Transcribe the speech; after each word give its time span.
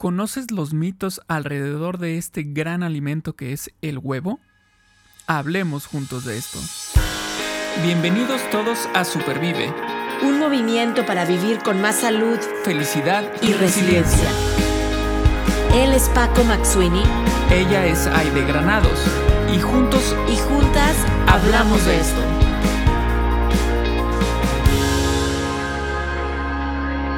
¿Conoces 0.00 0.50
los 0.50 0.72
mitos 0.72 1.20
alrededor 1.28 1.98
de 1.98 2.16
este 2.16 2.42
gran 2.42 2.82
alimento 2.82 3.36
que 3.36 3.52
es 3.52 3.70
el 3.82 3.98
huevo? 3.98 4.40
Hablemos 5.26 5.84
juntos 5.84 6.24
de 6.24 6.38
esto. 6.38 6.58
Bienvenidos 7.82 8.40
todos 8.48 8.88
a 8.94 9.04
Supervive. 9.04 9.70
Un 10.22 10.38
movimiento 10.38 11.04
para 11.04 11.26
vivir 11.26 11.58
con 11.58 11.82
más 11.82 11.96
salud, 11.96 12.38
felicidad 12.64 13.30
y, 13.42 13.52
resiliencia. 13.52 14.26
Él 15.74 15.92
es 15.92 16.08
Paco 16.14 16.44
Maxuini. 16.44 17.02
Ella 17.50 17.84
es 17.84 18.06
Aide 18.06 18.46
Granados. 18.46 19.04
Y 19.54 19.60
juntos 19.60 20.16
y 20.32 20.36
juntas 20.38 20.96
hablamos 21.26 21.84
de 21.84 22.00
esto. 22.00 22.22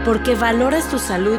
Porque 0.05 0.35
valoras 0.35 0.91
tu 0.91 0.99
salud 0.99 1.39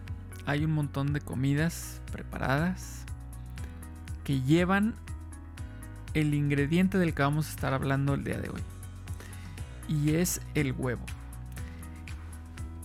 hay 0.45 0.65
un 0.65 0.71
montón 0.71 1.13
de 1.13 1.21
comidas 1.21 2.01
preparadas 2.11 3.05
que 4.23 4.41
llevan 4.41 4.95
el 6.13 6.33
ingrediente 6.33 6.97
del 6.97 7.13
que 7.13 7.21
vamos 7.21 7.47
a 7.47 7.49
estar 7.51 7.73
hablando 7.73 8.13
el 8.13 8.23
día 8.23 8.39
de 8.39 8.49
hoy. 8.49 8.61
Y 9.87 10.15
es 10.15 10.41
el 10.53 10.73
huevo. 10.73 11.03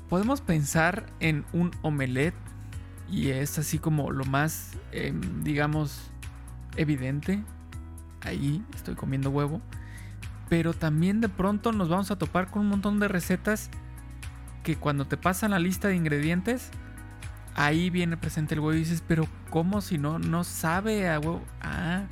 Podemos 0.09 0.41
pensar 0.41 1.07
en 1.21 1.45
un 1.53 1.73
omelette 1.83 2.35
y 3.11 3.31
es 3.31 3.59
así 3.59 3.79
como 3.79 4.11
lo 4.11 4.25
más, 4.25 4.73
em, 4.93 5.43
digamos, 5.43 6.11
evidente. 6.77 7.43
Ahí 8.23 8.65
estoy 8.75 8.95
comiendo 8.95 9.31
huevo. 9.31 9.61
Pero 10.49 10.75
también 10.75 11.21
de 11.21 11.29
pronto 11.29 11.73
nos 11.73 11.89
vamos 11.89 12.11
a 12.11 12.17
topar 12.17 12.51
con 12.51 12.63
un 12.63 12.69
montón 12.69 13.01
de 13.01 13.09
recetas 13.09 13.71
que 14.63 14.77
cuando 14.77 15.07
te 15.07 15.17
pasan 15.17 15.53
la 15.53 15.59
lista 15.59 15.89
de 15.89 15.97
ingredientes 15.97 16.71
ahí 17.57 17.91
viene 17.91 18.17
presente 18.17 18.55
el 18.55 18.61
huevo 18.61 18.75
y 18.75 18.81
dices, 18.81 19.03
pero 19.07 19.27
¿cómo 19.51 19.81
si 19.81 19.99
no, 19.99 20.19
no 20.19 20.45
sabe 20.45 21.09
a 21.09 21.19
huevo? 21.19 21.43
Ah, 21.63 22.05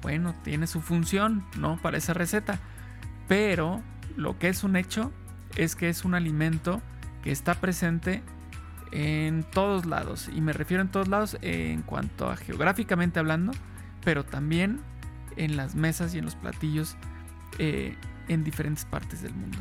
bueno, 0.00 0.34
tiene 0.44 0.68
su 0.68 0.80
función, 0.80 1.44
¿no? 1.58 1.76
Para 1.82 1.98
esa 1.98 2.14
receta. 2.14 2.60
Pero 3.26 3.82
lo 4.16 4.38
que 4.38 4.48
es 4.48 4.62
un 4.62 4.76
hecho 4.76 5.12
es 5.56 5.74
que 5.74 5.88
es 5.88 6.04
un 6.04 6.14
alimento 6.14 6.80
que 7.22 7.32
está 7.32 7.54
presente 7.54 8.22
en 8.92 9.42
todos 9.42 9.86
lados. 9.86 10.30
Y 10.32 10.40
me 10.40 10.52
refiero 10.52 10.82
en 10.82 10.88
todos 10.88 11.08
lados 11.08 11.36
en 11.42 11.82
cuanto 11.82 12.30
a 12.30 12.36
geográficamente 12.36 13.18
hablando, 13.18 13.52
pero 14.04 14.24
también 14.24 14.80
en 15.36 15.56
las 15.56 15.74
mesas 15.74 16.14
y 16.14 16.18
en 16.18 16.24
los 16.24 16.36
platillos 16.36 16.96
eh, 17.58 17.96
en 18.28 18.44
diferentes 18.44 18.84
partes 18.84 19.20
del 19.20 19.34
mundo. 19.34 19.58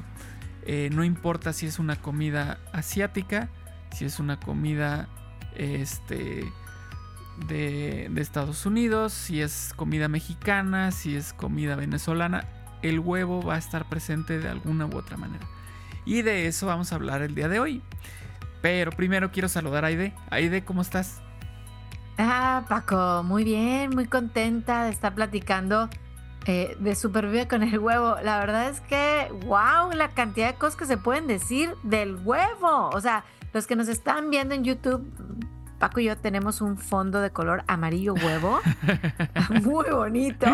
Eh, 0.68 0.90
no 0.94 1.04
importa 1.04 1.52
si 1.52 1.66
es 1.66 1.80
una 1.80 1.96
comida 1.96 2.60
asiática, 2.74 3.50
si 3.92 4.06
es 4.06 4.20
una 4.20 4.40
comida 4.40 5.08
este, 5.56 6.52
de, 7.48 8.12
Estados 8.18 8.66
Unidos, 8.66 9.14
si 9.14 9.42
es 9.42 9.74
comida 9.76 10.08
mexicana, 10.08 10.92
si 10.92 11.16
es 11.16 11.34
comida 11.34 11.76
venezolana, 11.76 12.48
el 12.82 13.00
huevo 13.00 13.42
va 13.42 13.56
a 13.56 13.58
estar 13.58 13.88
presente 13.90 14.40
de 14.40 14.50
alguna 14.50 14.86
u 14.86 14.98
otra 14.98 15.18
manera. 15.18 15.46
Y 16.06 16.22
de 16.22 16.48
eso 16.48 16.68
vamos 16.68 16.92
a 16.92 16.96
hablar 16.96 17.22
el 17.22 17.34
día 17.36 17.48
de 17.48 17.60
hoy. 17.60 17.82
Pero 18.62 18.92
primero 18.92 19.32
quiero 19.32 19.50
saludar 19.50 19.86
a 19.86 19.88
Aide. 19.88 20.14
Aide, 20.30 20.64
¿cómo 20.64 20.82
estás? 20.82 21.22
Ah, 22.18 22.66
Paco, 22.70 23.24
muy 23.24 23.44
bien, 23.44 23.92
muy 23.94 24.06
contenta 24.06 24.86
de 24.86 24.92
estar 24.92 25.14
platicando 25.14 25.90
eh, 26.46 26.78
de 26.80 26.96
Supervive 26.96 27.48
con 27.48 27.64
el 27.64 27.78
huevo. 27.80 28.16
La 28.24 28.40
verdad 28.40 28.70
es 28.70 28.80
que, 28.82 29.32
wow, 29.46 29.92
la 29.94 30.10
cantidad 30.10 30.48
de 30.48 30.56
cosas 30.56 30.76
que 30.76 30.86
se 30.86 30.98
pueden 30.98 31.28
decir 31.28 31.74
del 31.84 32.16
huevo. 32.24 32.90
O 32.94 33.02
sea, 33.02 33.26
los 33.56 33.68
que 33.68 33.78
nos 33.78 33.88
están 33.88 34.30
viendo 34.32 34.54
en 34.54 34.66
YouTube, 34.66 35.02
Paco 35.80 36.02
y 36.02 36.06
yo 36.06 36.18
tenemos 36.18 36.60
un 36.60 36.78
fondo 36.78 37.22
de 37.22 37.30
color 37.30 37.64
amarillo 37.68 38.14
huevo, 38.14 38.60
muy 39.64 39.90
bonito. 39.90 40.46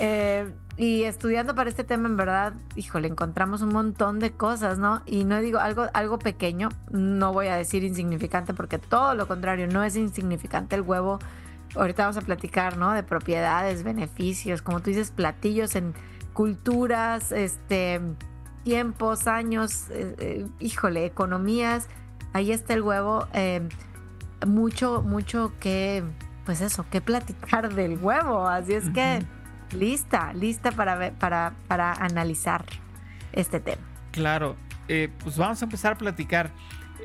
Eh, 0.00 0.52
y 0.76 1.04
estudiando 1.04 1.54
para 1.54 1.70
este 1.70 1.84
tema, 1.84 2.08
en 2.08 2.16
verdad, 2.16 2.54
híjole, 2.74 3.06
encontramos 3.06 3.62
un 3.62 3.68
montón 3.68 4.18
de 4.18 4.32
cosas, 4.32 4.80
¿no? 4.80 5.02
Y 5.06 5.22
no 5.24 5.40
digo 5.40 5.60
algo, 5.60 5.86
algo 5.94 6.18
pequeño, 6.18 6.70
no 6.90 7.32
voy 7.32 7.46
a 7.46 7.54
decir 7.54 7.84
insignificante, 7.84 8.52
porque 8.52 8.80
todo 8.80 9.14
lo 9.14 9.28
contrario, 9.28 9.68
no 9.68 9.84
es 9.84 9.94
insignificante 9.94 10.74
el 10.74 10.82
huevo. 10.82 11.20
Ahorita 11.76 12.02
vamos 12.02 12.16
a 12.16 12.22
platicar, 12.22 12.78
¿no? 12.78 12.94
De 12.94 13.04
propiedades, 13.04 13.84
beneficios, 13.84 14.60
como 14.60 14.80
tú 14.80 14.90
dices, 14.90 15.12
platillos 15.12 15.76
en 15.76 15.94
culturas, 16.32 17.30
este, 17.30 18.00
tiempos, 18.64 19.28
años, 19.28 19.88
eh, 19.90 20.16
eh, 20.18 20.46
híjole, 20.58 21.04
economías 21.04 21.88
ahí 22.34 22.52
está 22.52 22.74
el 22.74 22.82
huevo. 22.82 23.26
Eh, 23.32 23.66
mucho, 24.46 25.00
mucho 25.00 25.54
que, 25.58 26.04
pues 26.44 26.60
eso, 26.60 26.84
que 26.90 27.00
platicar 27.00 27.72
del 27.72 27.96
huevo. 27.96 28.46
Así 28.46 28.74
es 28.74 28.90
que 28.90 29.24
lista, 29.72 30.34
lista 30.34 30.70
para, 30.72 30.96
ver, 30.96 31.14
para, 31.14 31.54
para 31.66 31.92
analizar 31.92 32.66
este 33.32 33.60
tema. 33.60 33.82
Claro, 34.12 34.56
eh, 34.88 35.10
pues 35.22 35.38
vamos 35.38 35.62
a 35.62 35.64
empezar 35.64 35.94
a 35.94 35.96
platicar 35.96 36.50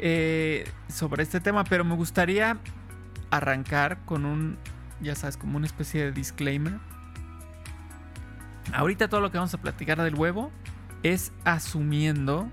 eh, 0.02 0.70
sobre 0.90 1.24
este 1.24 1.40
tema, 1.40 1.64
pero 1.64 1.86
me 1.86 1.96
gustaría 1.96 2.58
arrancar 3.32 4.04
con 4.06 4.26
un, 4.26 4.58
ya 5.00 5.16
sabes, 5.16 5.38
como 5.38 5.58
una 5.58 5.66
especie 5.66 6.06
de 6.06 6.12
disclaimer. 6.12 6.80
Ahorita 8.74 9.08
todo 9.08 9.22
lo 9.22 9.32
que 9.32 9.38
vamos 9.38 9.54
a 9.54 9.58
platicar 9.58 10.02
del 10.02 10.16
huevo 10.16 10.52
es 11.02 11.32
asumiendo 11.46 12.50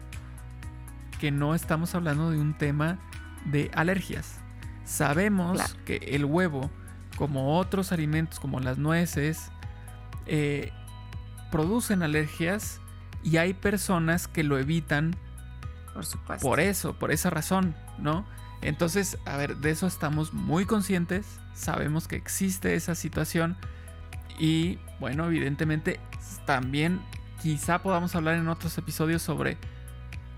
que 1.19 1.31
no 1.31 1.55
estamos 1.55 1.95
hablando 1.95 2.31
de 2.31 2.39
un 2.39 2.55
tema 2.55 2.99
de 3.45 3.71
alergias. 3.75 4.39
Sabemos 4.85 5.77
que 5.85 5.97
el 5.97 6.25
huevo, 6.25 6.71
como 7.17 7.59
otros 7.59 7.93
alimentos 7.93 8.39
como 8.39 8.61
las 8.61 8.79
nueces, 8.79 9.51
eh, 10.27 10.73
producen 11.51 12.03
alergias 12.03 12.81
y 13.23 13.39
hay 13.39 13.55
personas 13.55 14.29
que 14.29 14.45
lo 14.45 14.59
evitan 14.59 15.17
por, 15.93 16.05
supuesto. 16.05 16.47
por 16.47 16.61
eso, 16.61 16.99
por 16.99 17.11
esa 17.11 17.31
razón, 17.31 17.75
¿no? 17.99 18.27
Entonces, 18.63 19.19
a 19.25 19.37
ver, 19.37 19.57
de 19.57 19.71
eso 19.71 19.87
estamos 19.87 20.33
muy 20.33 20.65
conscientes, 20.65 21.27
sabemos 21.55 22.09
que 22.09 22.17
existe 22.17 22.75
esa 22.75 22.95
situación 22.95 23.57
y, 24.39 24.79
bueno, 25.01 25.27
evidentemente 25.27 26.01
también 26.47 27.01
quizá 27.43 27.83
podamos 27.83 28.15
hablar 28.15 28.37
en 28.37 28.49
otros 28.49 28.77
episodios 28.79 29.23
sobre 29.23 29.57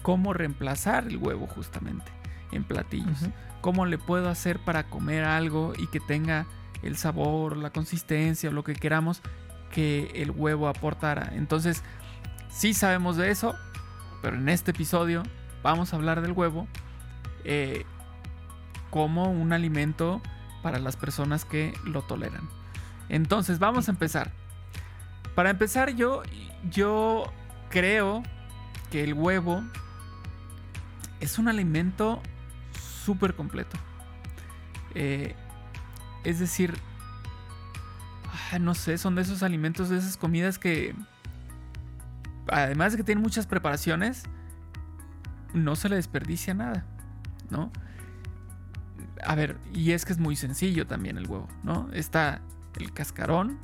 cómo 0.02 0.32
reemplazar 0.32 1.06
el 1.06 1.16
huevo 1.16 1.46
justamente 1.46 2.10
en 2.52 2.64
platillos. 2.64 3.28
Cómo 3.60 3.86
le 3.86 3.98
puedo 3.98 4.28
hacer 4.28 4.58
para 4.60 4.84
comer 4.84 5.24
algo 5.24 5.72
y 5.76 5.86
que 5.88 6.00
tenga 6.00 6.46
el 6.82 6.96
sabor, 6.96 7.56
la 7.56 7.70
consistencia 7.70 8.50
o 8.50 8.52
lo 8.52 8.64
que 8.64 8.74
queramos 8.74 9.22
que 9.72 10.10
el 10.14 10.30
huevo 10.30 10.68
aportara. 10.68 11.30
Entonces, 11.34 11.82
sí 12.48 12.74
sabemos 12.74 13.16
de 13.16 13.30
eso, 13.30 13.54
pero 14.22 14.36
en 14.36 14.48
este 14.48 14.70
episodio 14.70 15.22
vamos 15.62 15.92
a 15.92 15.96
hablar 15.96 16.22
del 16.22 16.32
huevo 16.32 16.66
eh, 17.44 17.84
como 18.90 19.30
un 19.30 19.52
alimento 19.52 20.22
para 20.62 20.78
las 20.78 20.96
personas 20.96 21.44
que 21.44 21.74
lo 21.84 22.02
toleran. 22.02 22.48
Entonces, 23.08 23.58
vamos 23.58 23.88
a 23.88 23.90
empezar. 23.90 24.32
Para 25.34 25.50
empezar, 25.50 25.94
yo, 25.94 26.22
yo 26.70 27.32
creo 27.70 28.22
que 28.90 29.04
el 29.04 29.14
huevo 29.14 29.62
es 31.20 31.38
un 31.38 31.48
alimento 31.48 32.22
súper 33.04 33.34
completo. 33.34 33.76
Eh, 34.94 35.34
es 36.24 36.38
decir, 36.38 36.74
ah, 38.52 38.58
no 38.58 38.74
sé, 38.74 38.98
son 38.98 39.14
de 39.14 39.22
esos 39.22 39.42
alimentos, 39.42 39.88
de 39.88 39.98
esas 39.98 40.16
comidas 40.16 40.58
que, 40.58 40.94
además 42.50 42.92
de 42.92 42.98
que 42.98 43.04
tienen 43.04 43.22
muchas 43.22 43.46
preparaciones, 43.46 44.24
no 45.54 45.76
se 45.76 45.88
le 45.88 45.96
desperdicia 45.96 46.54
nada, 46.54 46.84
¿no? 47.50 47.70
A 49.24 49.34
ver, 49.34 49.56
y 49.72 49.92
es 49.92 50.04
que 50.04 50.12
es 50.12 50.18
muy 50.18 50.36
sencillo 50.36 50.86
también 50.86 51.16
el 51.18 51.26
huevo, 51.26 51.48
¿no? 51.62 51.88
Está 51.92 52.40
el 52.78 52.92
cascarón, 52.92 53.58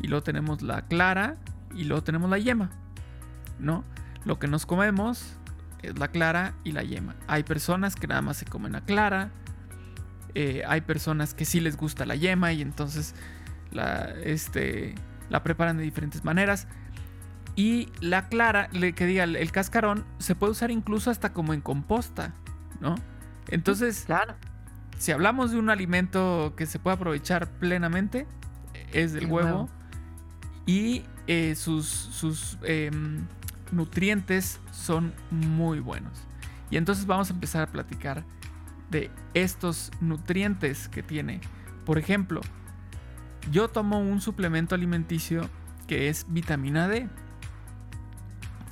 y 0.00 0.08
luego 0.08 0.22
tenemos 0.22 0.62
la 0.62 0.82
clara, 0.82 1.36
y 1.74 1.84
luego 1.84 2.02
tenemos 2.02 2.30
la 2.30 2.38
yema, 2.38 2.70
¿no? 3.58 3.84
Lo 4.24 4.38
que 4.38 4.48
nos 4.48 4.66
comemos 4.66 5.36
es 5.82 5.98
la 5.98 6.08
clara 6.08 6.54
y 6.64 6.72
la 6.72 6.82
yema. 6.82 7.16
Hay 7.26 7.42
personas 7.42 7.94
que 7.96 8.06
nada 8.06 8.22
más 8.22 8.36
se 8.38 8.44
comen 8.46 8.72
la 8.72 8.82
clara, 8.82 9.30
Eh, 10.34 10.62
hay 10.68 10.80
personas 10.82 11.34
que 11.34 11.44
sí 11.44 11.58
les 11.58 11.76
gusta 11.76 12.06
la 12.06 12.14
yema 12.14 12.52
y 12.52 12.62
entonces 12.62 13.16
la, 13.72 14.14
este, 14.22 14.94
la 15.28 15.42
preparan 15.42 15.76
de 15.76 15.82
diferentes 15.82 16.22
maneras. 16.24 16.68
Y 17.56 17.88
la 18.00 18.28
clara, 18.28 18.68
que 18.68 19.06
diga 19.06 19.24
el 19.24 19.50
cascarón, 19.50 20.04
se 20.18 20.36
puede 20.36 20.52
usar 20.52 20.70
incluso 20.70 21.10
hasta 21.10 21.32
como 21.32 21.52
en 21.52 21.60
composta, 21.60 22.32
¿no? 22.80 22.94
Entonces, 23.48 24.04
claro. 24.06 24.36
si 24.98 25.10
hablamos 25.10 25.50
de 25.50 25.58
un 25.58 25.68
alimento 25.68 26.54
que 26.56 26.66
se 26.66 26.78
puede 26.78 26.94
aprovechar 26.94 27.48
plenamente, 27.58 28.28
es 28.92 29.12
del 29.12 29.26
huevo. 29.26 29.68
Y 30.64 31.04
eh, 31.26 31.56
sus, 31.56 31.86
sus 31.86 32.56
em, 32.62 33.26
nutrientes 33.72 34.60
son 34.72 35.12
muy 35.30 35.80
buenos. 35.80 36.12
Y 36.70 36.76
entonces 36.76 37.06
vamos 37.06 37.30
a 37.30 37.32
empezar 37.32 37.62
a 37.62 37.66
platicar 37.66 38.24
de 38.90 39.10
estos 39.34 39.90
nutrientes 40.00 40.88
que 40.88 41.02
tiene. 41.02 41.40
Por 41.84 41.98
ejemplo, 41.98 42.40
yo 43.50 43.68
tomo 43.68 44.00
un 44.00 44.20
suplemento 44.20 44.74
alimenticio 44.74 45.48
que 45.86 46.08
es 46.08 46.26
vitamina 46.28 46.88
D. 46.88 47.08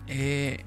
Eh, 0.07 0.65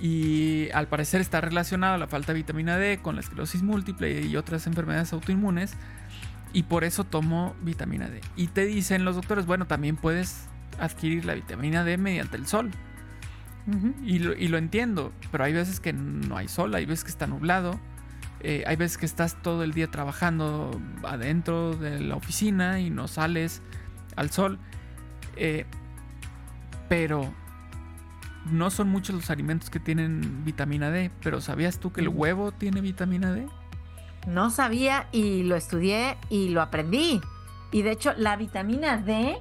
y 0.00 0.70
al 0.72 0.88
parecer 0.88 1.20
está 1.20 1.40
relacionado 1.40 1.98
la 1.98 2.06
falta 2.06 2.32
de 2.32 2.38
vitamina 2.38 2.76
D 2.76 3.00
con 3.02 3.14
la 3.14 3.20
esclerosis 3.20 3.62
múltiple 3.62 4.22
y 4.22 4.36
otras 4.36 4.66
enfermedades 4.66 5.12
autoinmunes. 5.12 5.74
Y 6.52 6.64
por 6.64 6.82
eso 6.84 7.04
tomo 7.04 7.54
vitamina 7.62 8.08
D. 8.08 8.20
Y 8.34 8.48
te 8.48 8.66
dicen 8.66 9.04
los 9.04 9.14
doctores, 9.14 9.46
bueno, 9.46 9.66
también 9.66 9.96
puedes 9.96 10.46
adquirir 10.80 11.24
la 11.24 11.34
vitamina 11.34 11.84
D 11.84 11.98
mediante 11.98 12.36
el 12.36 12.46
sol. 12.46 12.70
Y, 14.04 14.18
lo, 14.18 14.58
entiendo, 14.58 15.12
pero 15.30 15.44
hay 15.44 15.52
veces 15.52 15.80
que 15.80 15.92
no 15.92 16.36
hay 16.36 16.48
sol, 16.48 16.74
hay 16.74 16.86
veces 16.86 17.04
que 17.04 17.10
está 17.10 17.26
nublado, 17.26 17.78
eh, 18.40 18.64
hay 18.66 18.76
veces 18.76 18.98
que 18.98 19.06
estás 19.06 19.40
todo 19.42 19.62
el 19.62 19.72
día 19.72 19.88
trabajando 19.88 20.80
adentro 21.04 21.76
de 21.76 22.00
la 22.00 22.16
oficina 22.16 22.80
y 22.80 22.90
no 22.90 23.06
sales 23.06 23.62
al 24.16 24.30
sol. 24.30 24.58
Eh, 25.36 25.66
pero 26.88 27.32
no 28.50 28.70
son 28.70 28.88
muchos 28.88 29.14
los 29.14 29.30
alimentos 29.30 29.70
que 29.70 29.78
tienen 29.78 30.44
vitamina 30.44 30.90
D, 30.90 31.10
pero 31.22 31.40
¿sabías 31.40 31.78
tú 31.78 31.92
que 31.92 32.00
el 32.00 32.08
huevo 32.08 32.52
tiene 32.52 32.80
vitamina 32.80 33.32
D? 33.32 33.46
No 34.26 34.50
sabía 34.50 35.08
y 35.12 35.44
lo 35.44 35.56
estudié 35.56 36.16
y 36.28 36.48
lo 36.48 36.60
aprendí. 36.60 37.20
Y 37.72 37.82
de 37.82 37.92
hecho, 37.92 38.12
la 38.16 38.36
vitamina 38.36 38.96
D, 38.96 39.38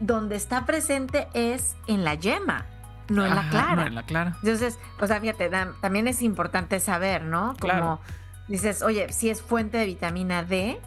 donde 0.00 0.36
está 0.36 0.66
presente 0.66 1.28
es 1.34 1.76
en 1.86 2.04
la 2.04 2.14
yema, 2.14 2.66
no 3.08 3.24
en 3.26 3.34
la 3.34 3.48
clara. 3.48 3.76
No 3.76 3.86
en 3.86 3.94
la 3.94 4.02
clara. 4.04 4.36
Entonces, 4.42 4.78
o 5.00 5.06
sea, 5.06 5.20
fíjate, 5.20 5.50
también 5.80 6.08
es 6.08 6.22
importante 6.22 6.80
saber, 6.80 7.22
¿no? 7.22 7.54
Como 7.60 8.00
dices, 8.48 8.82
oye, 8.82 9.12
si 9.12 9.30
es 9.30 9.42
fuente 9.42 9.78
de 9.78 9.86
vitamina 9.86 10.42
D, 10.42 10.80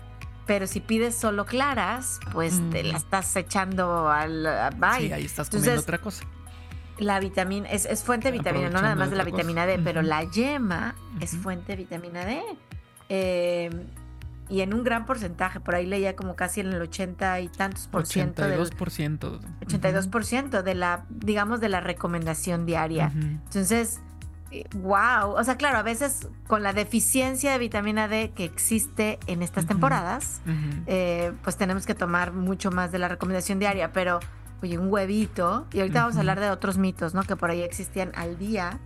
pero 0.45 0.67
si 0.67 0.79
pides 0.79 1.15
solo 1.15 1.45
claras, 1.45 2.19
pues 2.31 2.59
te 2.71 2.83
la 2.83 2.97
estás 2.97 3.35
echando 3.35 4.09
al 4.09 4.43
bye. 4.77 5.07
Sí, 5.07 5.13
ahí 5.13 5.25
estás 5.25 5.49
comiendo 5.49 5.81
otra 5.81 5.99
cosa 5.99 6.25
la 6.99 7.19
vitamina, 7.19 7.69
es, 7.69 8.03
fuente 8.03 8.31
de 8.31 8.37
vitamina, 8.37 8.69
no 8.69 8.81
nada 8.81 8.95
más 8.95 9.09
de 9.09 9.15
la 9.15 9.23
vitamina 9.23 9.65
D, 9.65 9.79
pero 9.83 10.01
la 10.01 10.23
yema 10.23 10.95
es 11.19 11.35
fuente 11.35 11.73
de 11.73 11.77
vitamina 11.77 12.25
D. 12.25 12.41
Em, 13.07 13.87
y 14.49 14.61
en 14.61 14.73
un 14.73 14.83
gran 14.83 15.05
porcentaje, 15.05 15.59
por 15.59 15.75
ahí 15.75 15.85
leía 15.85 16.15
como 16.15 16.35
casi 16.35 16.61
en 16.61 16.73
el 16.73 16.81
80 16.81 17.39
y 17.41 17.49
tantos 17.49 17.87
por 17.87 18.07
ciento. 18.07 18.43
82%. 18.43 19.39
82% 19.61 20.63
de 20.63 20.75
la, 20.75 21.05
digamos, 21.09 21.59
de 21.59 21.69
la 21.69 21.81
recomendación 21.81 22.65
diaria. 22.65 23.11
Entonces, 23.13 24.01
wow. 24.73 25.31
O 25.37 25.43
sea, 25.43 25.55
claro, 25.57 25.77
a 25.77 25.83
veces 25.83 26.27
con 26.47 26.63
la 26.63 26.73
deficiencia 26.73 27.51
de 27.51 27.59
vitamina 27.59 28.07
D 28.07 28.31
que 28.35 28.45
existe 28.45 29.19
en 29.27 29.43
estas 29.43 29.67
temporadas, 29.67 30.41
eh, 30.87 31.31
pues 31.43 31.55
tenemos 31.57 31.85
que 31.85 31.95
tomar 31.95 32.33
mucho 32.33 32.71
más 32.71 32.91
de 32.91 32.99
la 32.99 33.07
recomendación 33.07 33.59
diaria, 33.59 33.93
pero 33.93 34.19
oye, 34.61 34.77
un 34.77 34.91
huevito, 34.91 35.67
y 35.71 35.79
ahorita 35.79 36.01
vamos 36.01 36.17
a 36.17 36.19
hablar 36.19 36.39
de 36.39 36.49
otros 36.49 36.77
mitos, 36.77 37.13
¿no? 37.13 37.23
Que 37.23 37.35
por 37.35 37.51
ahí 37.51 37.61
existían 37.61 38.11
al 38.15 38.37
día. 38.37 38.79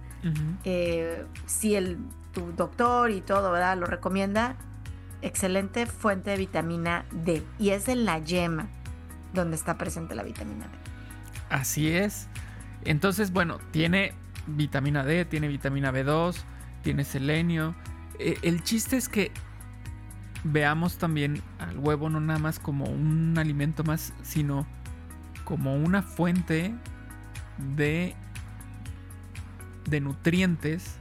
Eh, 0.64 1.26
si 1.46 1.76
el, 1.76 1.98
tu 2.32 2.52
doctor 2.54 3.12
y 3.12 3.22
todo, 3.22 3.52
¿verdad? 3.52 3.78
Lo 3.78 3.86
recomienda, 3.86 4.56
excelente 5.24 5.86
fuente 5.86 6.32
de 6.32 6.38
vitamina 6.38 7.06
D. 7.12 7.44
Y 7.58 7.70
es 7.70 7.88
en 7.88 8.06
la 8.06 8.20
yema 8.20 8.68
donde 9.34 9.56
está 9.56 9.78
presente 9.78 10.14
la 10.16 10.24
vitamina 10.24 10.68
D. 10.68 10.72
Así 11.50 11.90
es. 11.90 12.28
Entonces, 12.86 13.32
bueno, 13.32 13.60
tiene 13.72 14.14
vitamina 14.48 15.04
D, 15.04 15.26
tiene 15.26 15.48
vitamina 15.48 15.92
B2, 15.92 16.36
tiene 16.84 17.04
selenio. 17.04 17.76
E, 18.20 18.38
el 18.44 18.64
chiste 18.64 18.98
es 18.98 19.10
que 19.10 19.32
veamos 20.44 20.98
también 20.98 21.42
al 21.60 21.80
huevo 21.80 22.10
no 22.10 22.20
nada 22.20 22.40
más 22.40 22.60
como 22.60 22.86
un 22.86 23.38
alimento 23.38 23.84
más, 23.84 24.14
sino 24.24 24.68
como 25.46 25.76
una 25.76 26.02
fuente 26.02 26.74
de, 27.76 28.16
de 29.86 30.02
nutrientes 30.02 30.98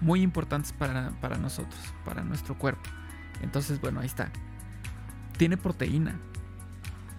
muy 0.00 0.20
importantes 0.20 0.72
para, 0.72 1.10
nosotros, 1.38 1.80
para 2.04 2.22
nuestro 2.22 2.58
cuerpo. 2.58 2.82
Entonces, 3.42 3.80
bueno, 3.80 4.00
ahí 4.00 4.06
está. 4.06 4.30
Tiene 5.36 5.56
proteína. 5.56 6.18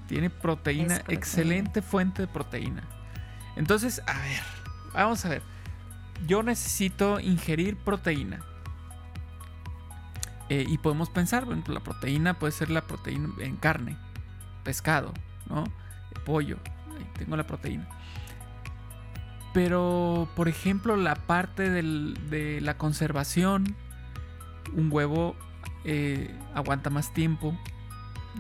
Tiene 0.08 0.30
proteína, 0.30 1.02
excelente 1.08 1.82
fuente 1.82 2.24
de 2.24 2.28
proteína. 2.28 2.84
Entonces, 3.56 4.02
a 4.08 4.20
ver, 4.20 4.42
vamos 4.94 5.24
a 5.26 5.30
ver. 5.30 5.42
Yo 6.28 6.44
necesito 6.44 7.20
ingerir 7.20 7.78
proteína. 7.78 8.42
Eh, 10.50 10.66
y 10.68 10.78
podemos 10.78 11.10
pensar, 11.10 11.46
bueno, 11.46 11.64
la 11.68 11.80
proteína 11.80 12.38
puede 12.38 12.52
ser 12.52 12.70
la 12.70 12.82
proteína 12.82 13.30
en 13.40 13.56
carne, 13.56 13.98
pescado, 14.64 15.14
¿no? 15.50 15.64
pollo. 16.26 16.58
Ahí 16.98 17.08
tengo 17.18 17.36
la 17.36 17.48
proteína. 17.48 17.88
Pero, 19.54 20.28
por 20.36 20.48
ejemplo, 20.48 20.96
la 20.96 21.16
parte 21.16 21.70
de 21.70 22.60
la 22.62 22.78
conservación, 22.78 23.76
un 24.74 24.92
huevo 24.92 25.36
eh, 25.86 26.34
aguanta 26.54 26.90
más 26.90 27.14
tiempo 27.14 27.58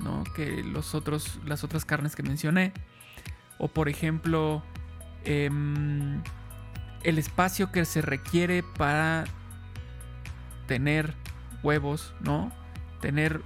¿no? 0.01 0.23
que 0.35 0.63
los 0.63 0.95
otros, 0.95 1.39
las 1.45 1.63
otras 1.63 1.85
carnes 1.85 2.15
que 2.15 2.23
mencioné. 2.23 2.73
O, 3.57 3.67
por 3.67 3.89
ejemplo, 3.89 4.63
em, 5.25 6.21
el 7.03 7.17
espacio 7.17 7.71
que 7.71 7.85
se 7.85 8.01
requiere 8.01 8.63
para 8.63 9.25
tener 10.67 11.13
huevos, 11.61 12.13
¿no? 12.21 12.51
Tener. 13.01 13.41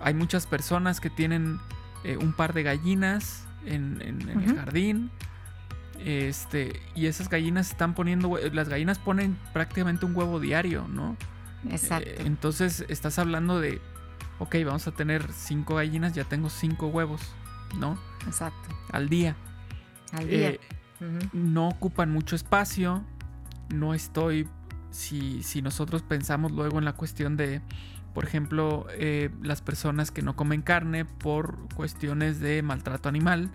Hay 0.00 0.14
muchas 0.14 0.46
personas 0.46 1.00
que 1.00 1.10
tienen 1.10 1.58
eh, 2.04 2.16
un 2.16 2.32
par 2.32 2.52
de 2.52 2.62
gallinas 2.62 3.46
en, 3.64 4.00
el 4.02 4.56
jardín. 4.56 5.10
Este, 6.04 6.80
y 6.94 7.06
esas 7.06 7.28
gallinas 7.28 7.70
están 7.70 7.94
poniendo, 7.94 8.38
las 8.52 8.68
gallinas 8.68 9.00
ponen 9.00 9.36
prácticamente 9.52 10.06
un 10.06 10.14
huevo 10.14 10.38
diario, 10.38 10.86
¿no? 10.88 11.16
Exacto. 11.70 12.08
Eh, 12.08 12.16
entonces 12.20 12.84
estás 12.88 13.18
hablando 13.18 13.60
de, 13.60 13.80
ok, 14.38 14.56
vamos 14.64 14.86
a 14.86 14.92
tener 14.92 15.32
cinco 15.32 15.76
gallinas, 15.76 16.14
ya 16.14 16.24
tengo 16.24 16.50
cinco 16.50 16.88
huevos, 16.88 17.20
¿no? 17.76 17.98
Exacto. 18.26 18.68
Al 18.92 19.08
día. 19.08 19.36
Al 20.12 20.28
día. 20.28 20.50
Eh, 20.50 20.60
no 21.32 21.68
ocupan 21.68 22.10
mucho 22.10 22.34
espacio, 22.34 23.04
no 23.68 23.94
estoy, 23.94 24.48
si, 24.90 25.42
si 25.42 25.62
nosotros 25.62 26.02
pensamos 26.02 26.52
luego 26.52 26.78
en 26.78 26.84
la 26.84 26.94
cuestión 26.94 27.36
de 27.36 27.62
por 28.18 28.24
ejemplo, 28.24 28.86
eh, 28.90 29.30
las 29.42 29.62
personas 29.62 30.10
que 30.10 30.22
no 30.22 30.34
comen 30.34 30.60
carne 30.60 31.04
por 31.04 31.56
cuestiones 31.76 32.40
de 32.40 32.62
maltrato 32.62 33.08
animal. 33.08 33.48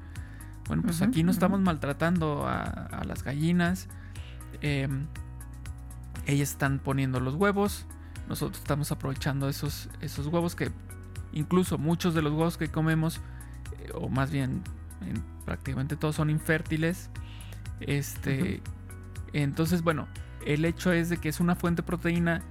Bueno, 0.70 0.84
pues 0.84 1.02
aquí 1.02 1.22
no 1.24 1.32
estamos 1.32 1.60
maltratando 1.60 2.48
a, 2.48 3.04
las 3.06 3.24
gallinas. 3.24 3.90
Em, 4.62 5.08
ellas 6.26 6.52
están 6.52 6.80
poniendo 6.80 7.20
los 7.20 7.36
huevos. 7.36 7.86
Nosotros 8.28 8.60
estamos 8.60 8.92
aprovechando 8.92 9.50
esos, 9.50 9.90
esos 10.02 10.28
huevos 10.28 10.56
que 10.56 10.72
incluso 11.34 11.78
muchos 11.78 12.14
de 12.14 12.22
los 12.22 12.32
huevos 12.32 12.58
que 12.58 12.70
comemos, 12.70 13.22
eh, 13.80 13.92
o 13.94 14.10
más 14.10 14.32
bien 14.32 14.62
prácticamente 15.46 15.96
todos 15.96 16.16
son 16.16 16.30
infértiles. 16.30 17.10
Este, 17.82 18.62
Entonces, 19.34 19.82
bueno, 19.82 20.08
el 20.46 20.64
hecho 20.64 20.92
es 20.94 21.10
de 21.10 21.18
que 21.18 21.30
es 21.30 21.40
una 21.40 21.56
fuente 21.56 21.82
de 21.82 21.86
proteína 21.86 22.42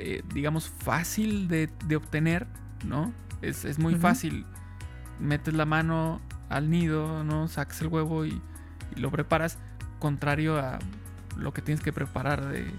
eh, 0.00 0.22
digamos, 0.32 0.68
fácil 0.68 1.48
de, 1.48 1.68
obtener, 1.96 2.46
¿no? 2.84 3.12
Es, 3.42 3.78
muy 3.78 3.94
fácil. 3.96 4.44
Metes 5.18 5.54
la 5.54 5.64
mano 5.64 6.20
al 6.48 6.70
nido, 6.70 7.24
¿no? 7.24 7.48
Sacas 7.48 7.80
el 7.80 7.88
huevo 7.88 8.24
y, 8.24 8.40
lo 8.96 9.10
preparas, 9.10 9.58
contrario 9.98 10.58
a 10.58 10.78
lo 11.38 11.52
que 11.52 11.62
tienes 11.62 11.82
que 11.82 11.92
preparar 11.92 12.46
de, 12.46 12.70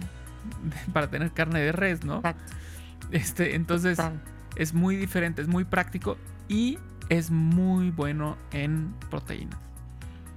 para 0.93 1.09
tener 1.09 1.31
carne 1.31 1.61
de 1.61 1.71
res, 1.71 2.03
¿no? 2.03 2.21
Este, 3.11 3.55
entonces, 3.55 3.99
es 4.55 4.73
muy 4.73 4.95
diferente, 4.95 5.41
es 5.41 5.47
muy 5.47 5.63
práctico 5.63 6.17
y 6.47 6.77
es 7.09 7.31
muy 7.31 7.91
bueno 7.91 8.37
en 8.51 8.93
proteínas. 9.09 9.57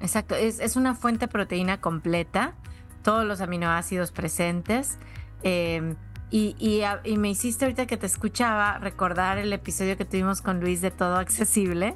Exacto, 0.00 0.34
es, 0.34 0.58
es, 0.58 0.76
una 0.76 0.94
fuente 0.94 1.26
de 1.26 1.32
proteína 1.32 1.80
completa, 1.80 2.54
todos 3.02 3.24
los 3.24 3.40
aminoácidos 3.40 4.10
presentes. 4.10 4.98
Eh, 5.44 5.94
Y, 6.34 6.56
y, 7.04 7.16
me 7.18 7.28
hiciste 7.28 7.66
ahorita 7.66 7.84
que 7.84 7.98
te 7.98 8.06
escuchaba 8.06 8.78
recordar 8.78 9.36
el 9.36 9.52
episodio 9.52 9.98
que 9.98 10.06
tuvimos 10.06 10.40
con 10.40 10.60
Luis 10.60 10.80
de 10.80 10.90
Todo 10.90 11.16
Accesible 11.16 11.94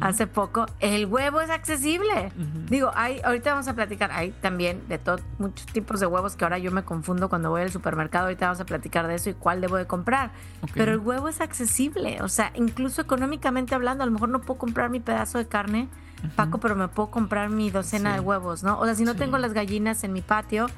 hace 0.00 0.26
poco. 0.26 0.64
El 0.80 1.04
huevo 1.04 1.42
es 1.42 1.50
accesible. 1.50 2.32
Digo, 2.70 2.90
hay, 2.94 3.20
ahorita 3.22 3.50
vamos 3.50 3.68
a 3.68 3.74
platicar, 3.74 4.10
hay 4.10 4.30
también 4.40 4.80
de 4.88 4.96
todo, 4.96 5.18
muchos 5.38 5.66
tipos 5.66 6.00
de 6.00 6.06
huevos 6.06 6.34
que 6.34 6.46
ahora 6.46 6.56
yo 6.56 6.72
me 6.72 6.82
confundo 6.82 7.28
cuando 7.28 7.50
voy 7.50 7.60
al 7.60 7.70
supermercado. 7.70 8.24
Ahorita 8.24 8.46
vamos 8.46 8.60
a 8.60 8.64
platicar 8.64 9.06
de 9.06 9.16
eso 9.16 9.28
y 9.28 9.34
cuál 9.34 9.60
debo 9.60 9.76
de 9.76 9.86
comprar. 9.86 10.30
Pero 10.72 10.92
el 10.92 11.00
huevo 11.00 11.28
es 11.28 11.42
accesible. 11.42 12.22
O 12.22 12.28
sea, 12.30 12.52
incluso 12.54 13.02
económicamente 13.02 13.74
hablando, 13.74 14.02
a 14.02 14.06
lo 14.06 14.12
mejor 14.12 14.30
no 14.30 14.40
puedo 14.40 14.56
comprar 14.56 14.88
mi 14.88 15.00
pedazo 15.00 15.36
de 15.36 15.46
carne, 15.46 15.88
Paco, 16.36 16.56
pero 16.56 16.74
me 16.74 16.88
puedo 16.88 17.10
comprar 17.10 17.50
mi 17.50 17.70
docena 17.70 18.14
de 18.14 18.20
huevos, 18.20 18.62
¿no? 18.62 18.80
O 18.80 18.86
sea, 18.86 18.94
si 18.94 19.04
no 19.04 19.14
tengo 19.14 19.36
las 19.36 19.52
gallinas 19.52 20.04
en 20.04 20.14
mi 20.14 20.22
patio, 20.22 20.68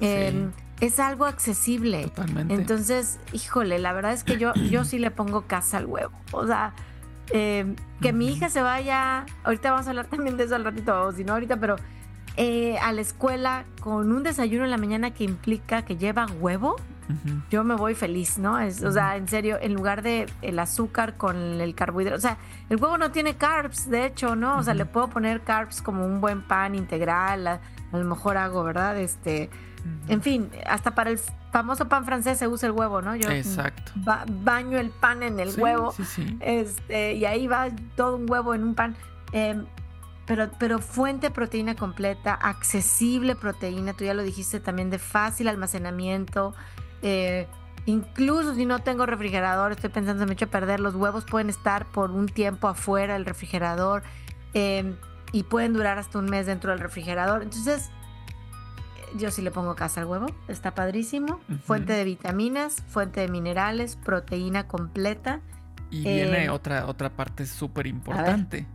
eh, 0.00 0.50
es 0.86 1.00
algo 1.00 1.24
accesible. 1.26 2.04
Totalmente. 2.04 2.54
Entonces, 2.54 3.18
híjole, 3.32 3.78
la 3.78 3.92
verdad 3.92 4.12
es 4.12 4.24
que 4.24 4.38
yo, 4.38 4.52
yo 4.54 4.84
sí 4.84 4.98
le 4.98 5.10
pongo 5.10 5.42
casa 5.42 5.78
al 5.78 5.86
huevo. 5.86 6.12
O 6.32 6.46
sea, 6.46 6.74
eh, 7.30 7.74
que 8.00 8.12
mi 8.12 8.28
hija 8.28 8.50
se 8.50 8.60
vaya, 8.60 9.24
ahorita 9.44 9.70
vamos 9.70 9.86
a 9.86 9.90
hablar 9.90 10.06
también 10.06 10.36
de 10.36 10.44
eso 10.44 10.54
al 10.54 10.64
ratito, 10.64 11.04
o 11.04 11.12
si 11.12 11.24
no 11.24 11.32
ahorita, 11.32 11.58
pero 11.58 11.76
eh, 12.36 12.76
a 12.78 12.92
la 12.92 13.00
escuela 13.00 13.64
con 13.80 14.12
un 14.12 14.22
desayuno 14.22 14.64
en 14.64 14.70
la 14.70 14.76
mañana 14.76 15.12
que 15.12 15.24
implica 15.24 15.82
que 15.82 15.96
lleva 15.96 16.26
huevo, 16.40 16.76
yo 17.50 17.64
me 17.64 17.74
voy 17.74 17.94
feliz, 17.94 18.38
¿no? 18.38 18.58
Es, 18.58 18.82
O 18.82 18.92
sea, 18.92 19.16
en 19.16 19.28
serio, 19.28 19.58
en 19.60 19.74
lugar 19.74 20.02
de 20.02 20.26
el 20.42 20.58
azúcar 20.58 21.16
con 21.16 21.36
el 21.36 21.74
carbohidrato, 21.74 22.16
o 22.16 22.20
sea, 22.20 22.38
el 22.70 22.76
huevo 22.76 22.98
no 22.98 23.10
tiene 23.10 23.36
carbs, 23.36 23.88
de 23.88 24.06
hecho, 24.06 24.36
¿no? 24.36 24.58
O 24.58 24.62
sea, 24.62 24.74
le 24.74 24.86
puedo 24.86 25.08
poner 25.08 25.42
carbs 25.42 25.82
como 25.82 26.06
un 26.06 26.20
buen 26.20 26.42
pan 26.42 26.74
integral, 26.74 27.46
a, 27.46 27.60
a 27.92 27.98
lo 27.98 28.04
mejor 28.04 28.36
hago, 28.36 28.64
¿verdad? 28.64 28.98
Este, 28.98 29.50
en 30.08 30.22
fin, 30.22 30.50
hasta 30.66 30.94
para 30.94 31.10
el 31.10 31.18
famoso 31.52 31.88
pan 31.88 32.04
francés 32.04 32.38
se 32.38 32.48
usa 32.48 32.68
el 32.68 32.72
huevo, 32.72 33.02
¿no? 33.02 33.16
Yo 33.16 33.30
Exacto. 33.30 33.92
baño 34.42 34.78
el 34.78 34.90
pan 34.90 35.22
en 35.22 35.38
el 35.38 35.50
huevo. 35.58 35.94
Este, 36.40 37.14
y 37.14 37.24
ahí 37.24 37.46
va 37.46 37.68
todo 37.96 38.16
un 38.16 38.30
huevo 38.30 38.54
en 38.54 38.62
un 38.62 38.74
pan. 38.74 38.96
Em, 39.32 39.66
pero, 40.26 40.50
pero 40.58 40.78
fuente 40.78 41.28
de 41.28 41.34
proteína 41.34 41.74
completa, 41.74 42.34
accesible 42.34 43.34
proteína, 43.34 43.92
tú 43.92 44.04
ya 44.04 44.14
lo 44.14 44.22
dijiste 44.22 44.58
también, 44.58 44.88
de 44.88 44.98
fácil 44.98 45.48
almacenamiento. 45.48 46.54
Eh, 47.06 47.46
incluso 47.84 48.54
si 48.54 48.64
no 48.64 48.78
tengo 48.78 49.04
refrigerador, 49.04 49.72
estoy 49.72 49.90
pensando, 49.90 50.22
se 50.22 50.26
me 50.26 50.32
echo 50.32 50.46
a 50.46 50.48
perder, 50.48 50.80
los 50.80 50.94
huevos 50.94 51.24
pueden 51.24 51.50
estar 51.50 51.84
por 51.84 52.10
un 52.10 52.26
tiempo 52.26 52.66
afuera 52.66 53.12
del 53.12 53.26
refrigerador 53.26 54.02
em, 54.54 54.96
y 55.30 55.42
pueden 55.42 55.74
durar 55.74 55.98
hasta 55.98 56.18
un 56.18 56.24
mes 56.24 56.46
dentro 56.46 56.70
del 56.70 56.80
refrigerador. 56.80 57.42
Entonces, 57.42 57.90
yo 59.18 59.30
sí 59.30 59.42
le 59.42 59.50
pongo 59.50 59.76
casa 59.76 60.00
al 60.00 60.06
huevo, 60.06 60.26
está 60.48 60.74
padrísimo. 60.74 61.40
Fuente 61.64 61.92
de 61.92 62.04
vitaminas, 62.04 62.82
fuente 62.88 63.20
de 63.20 63.28
minerales, 63.28 63.96
proteína 63.96 64.66
completa. 64.66 65.40
Y 65.90 66.04
viene 66.04 66.44
eh, 66.46 66.48
otra, 66.48 66.86
otra 66.86 67.10
parte 67.10 67.44
súper 67.44 67.86
importante. 67.86 68.66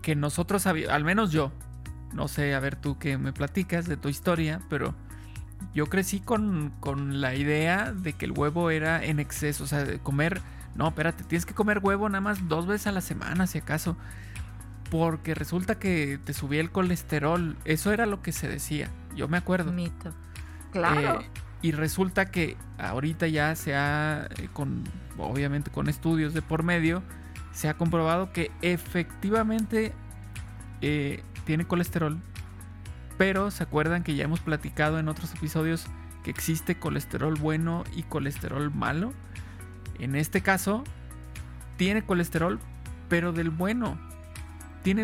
Que 0.00 0.16
nosotros, 0.16 0.66
al 0.66 1.04
menos 1.04 1.30
yo, 1.30 1.52
no 2.14 2.26
sé, 2.26 2.54
a 2.54 2.60
ver 2.60 2.74
tú 2.74 2.98
qué 2.98 3.18
me 3.18 3.34
platicas 3.34 3.86
de 3.86 3.98
tu 3.98 4.08
historia, 4.08 4.62
pero 4.70 4.94
yo 5.74 5.86
crecí 5.86 6.20
con, 6.20 6.72
con 6.80 7.20
la 7.20 7.34
idea 7.34 7.92
de 7.92 8.12
que 8.12 8.24
el 8.24 8.32
huevo 8.32 8.70
era 8.70 9.04
en 9.04 9.20
exceso, 9.20 9.64
o 9.64 9.66
sea, 9.66 9.84
de 9.84 9.98
comer, 9.98 10.40
no, 10.74 10.88
espérate, 10.88 11.24
tienes 11.24 11.46
que 11.46 11.54
comer 11.54 11.80
huevo 11.82 12.08
nada 12.08 12.20
más 12.20 12.48
dos 12.48 12.66
veces 12.66 12.88
a 12.88 12.92
la 12.92 13.00
semana, 13.00 13.46
si 13.46 13.58
acaso 13.58 13.96
porque 14.92 15.34
resulta 15.34 15.78
que 15.78 16.20
te 16.22 16.34
subía 16.34 16.60
el 16.60 16.70
colesterol. 16.70 17.56
Eso 17.64 17.92
era 17.92 18.04
lo 18.04 18.20
que 18.20 18.30
se 18.30 18.46
decía. 18.46 18.90
Yo 19.16 19.26
me 19.26 19.38
acuerdo. 19.38 19.72
Mito. 19.72 20.12
Claro. 20.70 21.22
Eh, 21.22 21.30
y 21.62 21.72
resulta 21.72 22.30
que 22.30 22.58
ahorita 22.76 23.26
ya 23.26 23.56
se 23.56 23.74
ha, 23.74 24.28
eh, 24.36 24.48
con, 24.52 24.84
obviamente 25.16 25.70
con 25.70 25.88
estudios 25.88 26.34
de 26.34 26.42
por 26.42 26.62
medio, 26.62 27.02
se 27.54 27.70
ha 27.70 27.74
comprobado 27.74 28.34
que 28.34 28.50
efectivamente 28.60 29.94
eh, 30.82 31.22
tiene 31.46 31.64
colesterol. 31.64 32.18
Pero 33.22 33.52
se 33.52 33.62
acuerdan 33.62 34.02
que 34.02 34.16
ya 34.16 34.24
hemos 34.24 34.40
platicado 34.40 34.98
en 34.98 35.06
otros 35.06 35.32
episodios 35.32 35.86
que 36.24 36.30
existe 36.32 36.74
colesterol 36.74 37.36
bueno 37.36 37.84
y 37.94 38.02
colesterol 38.02 38.74
malo. 38.74 39.12
En 40.00 40.16
este 40.16 40.40
caso, 40.40 40.82
tiene 41.76 42.02
colesterol, 42.02 42.58
pero 43.08 43.32
del 43.32 43.50
bueno 43.50 43.96
tiene 44.82 45.02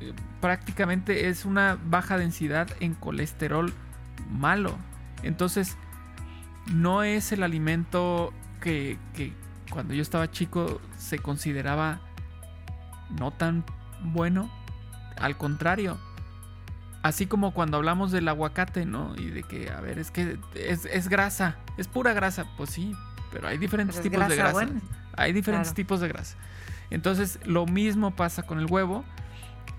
eh, 0.00 0.12
prácticamente 0.40 1.28
es 1.28 1.44
una 1.44 1.78
baja 1.86 2.18
densidad 2.18 2.66
en 2.80 2.94
colesterol 2.94 3.72
malo. 4.32 4.76
Entonces, 5.22 5.76
no 6.72 7.04
es 7.04 7.30
el 7.30 7.44
alimento 7.44 8.32
que, 8.60 8.98
cuando 9.70 9.94
yo 9.94 10.02
estaba 10.02 10.28
chico 10.28 10.80
se 10.98 11.20
consideraba 11.20 12.00
no 13.10 13.30
tan 13.30 13.64
bueno. 14.02 14.50
Al 15.18 15.36
contrario, 15.36 16.00
así 17.04 17.26
como 17.26 17.52
cuando 17.52 17.76
hablamos 17.76 18.12
del 18.12 18.26
aguacate, 18.28 18.86
¿no? 18.86 19.14
Y 19.18 19.26
de 19.26 19.42
que, 19.42 19.70
a 19.70 19.78
ver, 19.82 19.98
es 19.98 20.10
que 20.10 20.38
es, 20.54 21.08
grasa, 21.08 21.58
es 21.76 21.86
pura 21.86 22.14
grasa. 22.14 22.46
Pues 22.56 22.70
sí, 22.70 22.96
pero 23.30 23.46
hay 23.46 23.58
diferentes 23.58 24.00
tipos 24.00 24.26
de 24.26 24.34
grasa. 24.34 24.66
Hay 25.14 25.34
diferentes 25.34 25.74
tipos 25.74 26.00
de 26.00 26.08
grasa. 26.08 26.38
Entonces 26.88 27.38
lo 27.44 27.66
mismo 27.66 28.16
pasa 28.16 28.44
con 28.44 28.58
el 28.58 28.66
huevo 28.70 29.04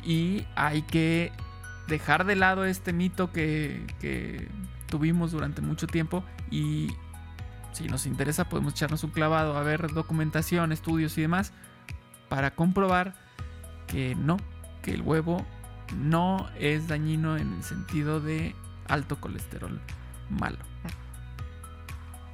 y 0.03 0.45
hay 0.55 0.83
que 0.83 1.31
dejar 1.87 2.25
de 2.25 2.35
lado 2.35 2.63
este 2.63 2.93
mito 2.93 3.31
que, 3.31 4.47
tuvimos 4.85 5.31
durante 5.31 5.61
mucho 5.61 5.87
tiempo 5.87 6.23
y 6.51 6.93
si 7.73 7.87
nos 7.87 8.05
interesa 8.05 8.47
podemos 8.47 8.73
echarnos 8.73 9.03
un 9.03 9.09
clavado 9.09 9.57
a 9.57 9.63
ver 9.63 9.91
documentación, 9.91 10.71
estudios 10.71 11.17
y 11.17 11.21
demás 11.21 11.53
para 12.29 12.51
comprobar 12.51 13.15
que 13.87 14.13
no, 14.13 14.37
que 14.83 14.91
el 14.91 15.01
huevo 15.01 15.43
no 15.93 16.49
es 16.59 16.87
dañino 16.87 17.37
en 17.37 17.53
el 17.53 17.63
sentido 17.63 18.19
de 18.19 18.55
alto 18.87 19.19
colesterol 19.19 19.79
malo. 20.29 20.57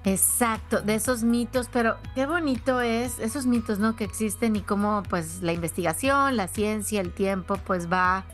Exacto, 0.03 0.81
de 0.81 0.96
esos 0.96 1.24
mitos, 1.24 1.70
pero 1.72 1.98
qué 2.15 2.25
bonito 2.25 2.81
es 2.81 3.20
esos 3.20 3.46
mitos, 3.46 3.77
¿no? 3.77 3.96
Que 3.96 4.03
existen 4.03 4.55
y 4.55 4.62
cómo 4.62 5.03
pues 5.08 5.43
la 5.43 5.53
investigación, 5.53 6.38
la 6.38 6.48
ciencia, 6.48 7.01
el 7.01 7.12
tiempo, 7.12 7.58
pues 7.58 7.91
va, 7.91 8.25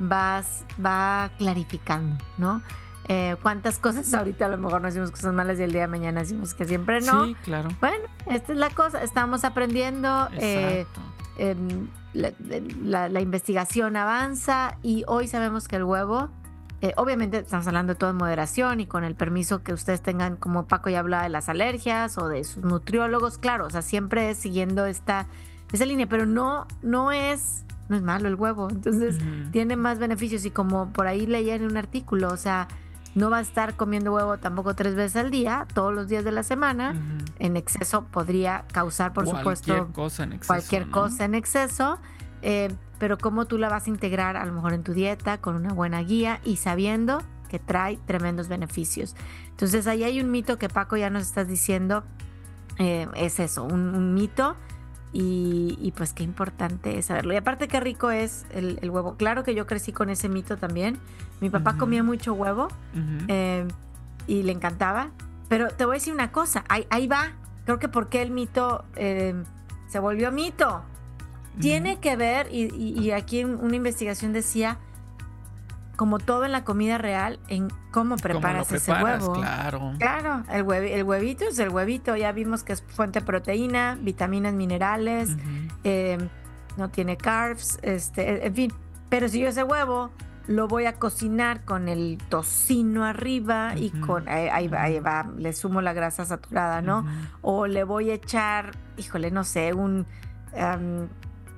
va, 0.00 0.42
va 0.84 1.30
clarificando, 1.38 2.22
¿no? 2.36 2.60
Eh, 3.08 3.36
cuántas 3.40 3.78
cosas 3.78 4.12
ahorita 4.12 4.46
a 4.46 4.48
lo 4.48 4.58
mejor 4.58 4.82
no 4.82 4.88
hacemos 4.88 5.10
cosas 5.12 5.32
malas 5.32 5.58
y 5.60 5.62
el 5.62 5.72
día 5.72 5.82
de 5.82 5.86
mañana 5.86 6.20
decimos 6.20 6.54
que 6.54 6.64
siempre 6.66 7.00
no. 7.00 7.26
Sí, 7.26 7.36
claro. 7.44 7.68
Bueno, 7.80 8.04
esta 8.26 8.52
es 8.52 8.58
la 8.58 8.70
cosa, 8.70 9.02
estamos 9.02 9.44
aprendiendo. 9.44 10.28
Eh, 10.32 10.86
em, 11.38 11.88
la, 12.16 13.08
la 13.08 13.20
investigación 13.20 13.96
avanza 13.96 14.78
y 14.82 15.04
hoy 15.06 15.28
sabemos 15.28 15.68
que 15.68 15.76
el 15.76 15.84
huevo 15.84 16.30
eh, 16.82 16.92
obviamente 16.96 17.38
estamos 17.38 17.66
hablando 17.66 17.94
de 17.94 17.98
todo 17.98 18.10
en 18.10 18.16
moderación 18.16 18.80
y 18.80 18.86
con 18.86 19.02
el 19.02 19.14
permiso 19.14 19.62
que 19.62 19.72
ustedes 19.72 20.02
tengan, 20.02 20.36
como 20.36 20.66
Paco 20.66 20.90
ya 20.90 21.00
hablaba 21.00 21.22
de 21.22 21.30
las 21.30 21.48
alergias 21.48 22.18
o 22.18 22.28
de 22.28 22.44
sus 22.44 22.62
nutriólogos, 22.62 23.38
claro, 23.38 23.66
o 23.66 23.70
sea, 23.70 23.80
siempre 23.80 24.34
siguiendo 24.34 24.84
esta, 24.84 25.26
esa 25.72 25.86
línea, 25.86 26.06
pero 26.06 26.26
no, 26.26 26.66
no 26.82 27.12
es, 27.12 27.64
no 27.88 27.96
es 27.96 28.02
malo 28.02 28.28
el 28.28 28.34
huevo, 28.34 28.68
entonces 28.70 29.16
tiene 29.52 29.76
más 29.76 29.98
beneficios 29.98 30.44
y 30.44 30.50
como 30.50 30.92
por 30.92 31.06
ahí 31.06 31.26
leía 31.26 31.54
en 31.54 31.64
un 31.64 31.78
artículo, 31.78 32.28
o 32.28 32.36
sea, 32.36 32.68
no 33.16 33.30
va 33.30 33.38
a 33.38 33.40
estar 33.40 33.76
comiendo 33.76 34.12
huevo 34.12 34.36
tampoco 34.36 34.74
tres 34.74 34.94
veces 34.94 35.16
al 35.16 35.30
día, 35.30 35.66
todos 35.72 35.92
los 35.92 36.06
días 36.06 36.22
de 36.22 36.32
la 36.32 36.42
semana. 36.42 36.94
En 37.38 37.56
exceso 37.56 38.04
podría 38.04 38.66
causar, 38.72 39.14
por 39.14 39.26
supuesto, 39.26 39.88
cosa 39.94 40.24
en 40.24 40.34
exceso, 40.34 40.46
cualquier 40.46 40.90
cosa 40.90 41.24
en 41.24 41.34
exceso. 41.34 41.98
Eh, 42.42 42.68
pero 42.98 43.16
cómo 43.16 43.46
tú 43.46 43.56
la 43.58 43.68
vas 43.70 43.86
a 43.86 43.90
integrar 43.90 44.36
a 44.36 44.44
lo 44.44 44.52
mejor 44.52 44.74
en 44.74 44.82
tu 44.82 44.92
dieta 44.92 45.38
con 45.38 45.56
una 45.56 45.72
buena 45.72 46.02
guía 46.02 46.40
y 46.44 46.56
sabiendo 46.56 47.22
que 47.48 47.58
trae 47.58 47.98
tremendos 48.06 48.48
beneficios. 48.48 49.16
Entonces 49.48 49.86
ahí 49.86 50.04
hay 50.04 50.20
un 50.20 50.30
mito 50.30 50.58
que 50.58 50.68
Paco 50.68 50.96
ya 50.96 51.08
nos 51.08 51.22
estás 51.22 51.48
diciendo, 51.48 52.04
eh, 52.78 53.08
es 53.14 53.40
eso, 53.40 53.64
un, 53.64 54.14
mito 54.14 54.56
y, 55.12 55.92
pues 55.96 56.12
qué 56.12 56.22
importante 56.22 56.98
es 56.98 57.06
saberlo. 57.06 57.32
Y 57.32 57.36
aparte 57.36 57.68
qué 57.68 57.80
rico 57.80 58.10
es 58.10 58.44
el, 58.50 58.78
huevo. 58.90 59.16
Claro 59.16 59.44
que 59.44 59.54
yo 59.54 59.66
crecí 59.66 59.92
con 59.92 60.10
ese 60.10 60.28
mito 60.28 60.58
también. 60.58 60.98
Mi 61.40 61.48
papá 61.48 61.76
comía 61.78 62.02
mucho 62.02 62.34
huevo 62.34 62.68
eh, 63.28 63.66
y 64.26 64.42
le 64.42 64.52
encantaba. 64.52 65.10
Pero 65.48 65.68
te 65.68 65.84
voy 65.84 65.94
a 65.94 65.98
decir 65.98 66.12
una 66.12 66.32
cosa, 66.32 66.64
ahí, 66.68 66.86
ahí 66.90 67.06
va. 67.06 67.32
Creo 67.64 67.78
que 67.78 67.88
porque 67.88 68.20
el 68.20 68.30
mito 68.30 68.84
eh, 68.96 69.34
se 69.88 69.98
volvió 69.98 70.32
mito 70.32 70.82
tiene 71.60 71.98
que 72.00 72.16
ver, 72.16 72.48
y, 72.52 73.10
aquí 73.12 73.44
una 73.44 73.76
investigación 73.76 74.32
decía, 74.32 74.78
como 75.96 76.18
todo 76.18 76.44
en 76.44 76.52
la 76.52 76.64
comida 76.64 76.98
real, 76.98 77.40
en 77.48 77.68
cómo 77.90 78.16
preparas, 78.16 78.70
ese 78.70 78.92
huevo. 78.92 79.32
Claro. 79.32 79.94
Claro, 79.98 80.44
el, 80.52 80.62
huevito 81.02 81.44
es 81.44 81.58
el 81.58 81.70
huevito. 81.70 82.14
Ya 82.16 82.32
vimos 82.32 82.62
que 82.62 82.74
es 82.74 82.82
fuente 82.82 83.20
de 83.20 83.26
proteína, 83.26 83.98
vitaminas, 84.00 84.52
minerales, 84.54 85.36
em, 85.84 86.28
no 86.76 86.90
tiene 86.90 87.16
carbs, 87.16 87.78
este, 87.82 88.46
en 88.46 88.54
fin. 88.54 88.72
Pero 89.08 89.28
si 89.28 89.40
yo 89.40 89.48
ese 89.48 89.64
huevo 89.64 90.10
lo 90.46 90.68
voy 90.68 90.86
a 90.86 90.92
cocinar 90.94 91.64
con 91.64 91.88
el 91.88 92.18
tocino 92.28 93.04
arriba 93.04 93.72
y 93.76 93.90
con 93.90 94.28
ahí, 94.28 94.68
va, 94.68 94.82
ahí 94.82 95.00
va, 95.00 95.28
le 95.36 95.52
sumo 95.52 95.80
la 95.80 95.92
grasa 95.92 96.24
saturada, 96.24 96.82
¿no? 96.82 97.04
O 97.42 97.66
le 97.66 97.82
voy 97.82 98.10
a 98.10 98.14
echar, 98.14 98.76
híjole, 98.96 99.30
no 99.30 99.42
sé, 99.42 99.72
un 99.72 100.06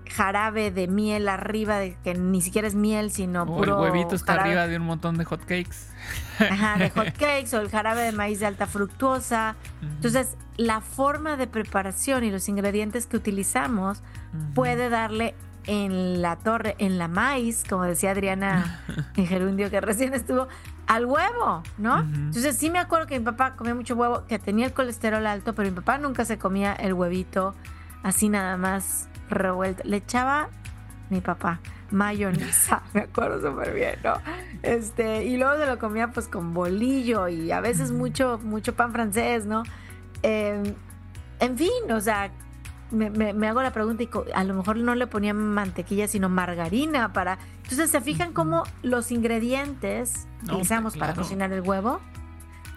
jarabe 0.09 0.71
de 0.71 0.89
miel 0.89 1.29
arriba, 1.29 1.79
de 1.79 1.97
que 2.03 2.15
ni 2.15 2.41
siquiera 2.41 2.69
es 2.69 2.75
miel, 2.75 3.11
sino 3.11 3.43
o 3.43 3.47
puro. 3.47 3.85
El 3.85 3.93
huevito 3.93 4.15
está 4.15 4.35
arriba 4.35 4.67
de 4.67 4.77
un 4.77 4.85
montón 4.85 5.17
de 5.17 5.25
hot 5.25 5.41
cakes. 5.41 5.89
Ajá, 6.39 6.77
de 6.79 6.91
hot 6.95 7.13
cakes 7.17 7.55
o 7.55 7.61
el 7.61 7.71
jarabe 7.71 8.03
de 8.03 8.13
maíz 8.13 8.41
de 8.41 8.47
alta 8.47 8.67
fructuosa. 8.67 9.57
Entonces, 9.83 10.37
la 10.57 10.81
forma 10.81 11.37
de 11.37 11.47
preparación 11.47 12.25
y 12.25 12.31
los 12.31 12.49
ingredientes 12.49 13.07
que 13.07 13.17
utilizamos 13.17 14.03
puede 14.55 14.89
darle 14.89 15.35
en 15.67 16.23
la 16.23 16.37
torre, 16.37 16.75
en 16.79 16.99
la 16.99 17.09
maíz, 17.09 17.65
como 17.69 17.85
decía 17.85 18.13
Adriana 18.13 18.83
en 19.17 19.27
gerundio 19.27 19.71
que 19.71 19.81
recién 19.81 20.15
estuvo, 20.15 20.49
al 20.87 21.05
huevo, 21.05 21.63
¿no? 21.77 22.01
Entonces 22.01 22.57
sí 22.57 22.71
me 22.71 22.79
acuerdo 22.79 23.07
que 23.07 23.19
mi 23.19 23.25
papá 23.25 23.55
comía 23.57 23.75
mucho 23.75 23.95
huevo, 23.95 24.25
que 24.27 24.39
tenía 24.39 24.65
el 24.65 24.73
colesterol 24.73 25.27
alto, 25.27 25.55
pero 25.55 25.69
mi 25.69 25.77
papá 25.77 25.99
nunca 25.99 26.25
se 26.25 26.39
comía 26.39 26.73
el 26.73 26.95
huevito 26.95 27.55
así 28.03 28.29
nada 28.29 28.57
más 28.57 29.09
revuelto. 29.31 29.83
Le 29.85 29.99
echaba 29.99 30.49
mi 31.11 31.21
papá 31.21 31.61
mayonesa, 31.91 32.83
me 32.93 33.01
acuerdo 33.01 33.51
súper 33.51 33.75
bien, 33.75 33.99
¿no? 34.05 34.15
Este, 34.63 35.25
y 35.25 35.37
luego 35.37 35.57
se 35.57 35.67
lo 35.67 35.79
comía 35.79 36.09
pues 36.13 36.29
con 36.29 36.53
bolillo 36.53 37.29
y 37.29 37.51
a 37.51 37.61
veces 37.61 37.93
mucho, 37.93 38.39
mucho 38.43 38.75
pan 38.75 38.93
francés, 38.93 39.47
¿no? 39.47 39.63
Em, 40.23 40.75
en 41.41 41.57
fin, 41.57 41.91
o 41.91 42.01
sea, 42.01 42.31
me, 42.91 43.49
hago 43.49 43.63
la 43.63 43.73
pregunta 43.73 44.03
y 44.03 44.09
a 44.35 44.45
lo 44.45 44.55
mejor 44.55 44.77
no 44.77 44.95
le 44.95 45.07
ponían 45.07 45.37
mantequilla, 45.37 46.09
sino 46.09 46.29
margarina 46.29 47.13
para... 47.13 47.39
Entonces, 47.63 47.91
¿se 47.91 48.01
fijan 48.01 48.33
cómo 48.33 48.65
los 48.83 49.11
ingredientes 49.13 50.27
que 50.41 50.47
utilizamos 50.47 50.97
para 50.97 51.15
cocinar 51.15 51.53
el 51.53 51.61
huevo 51.61 52.01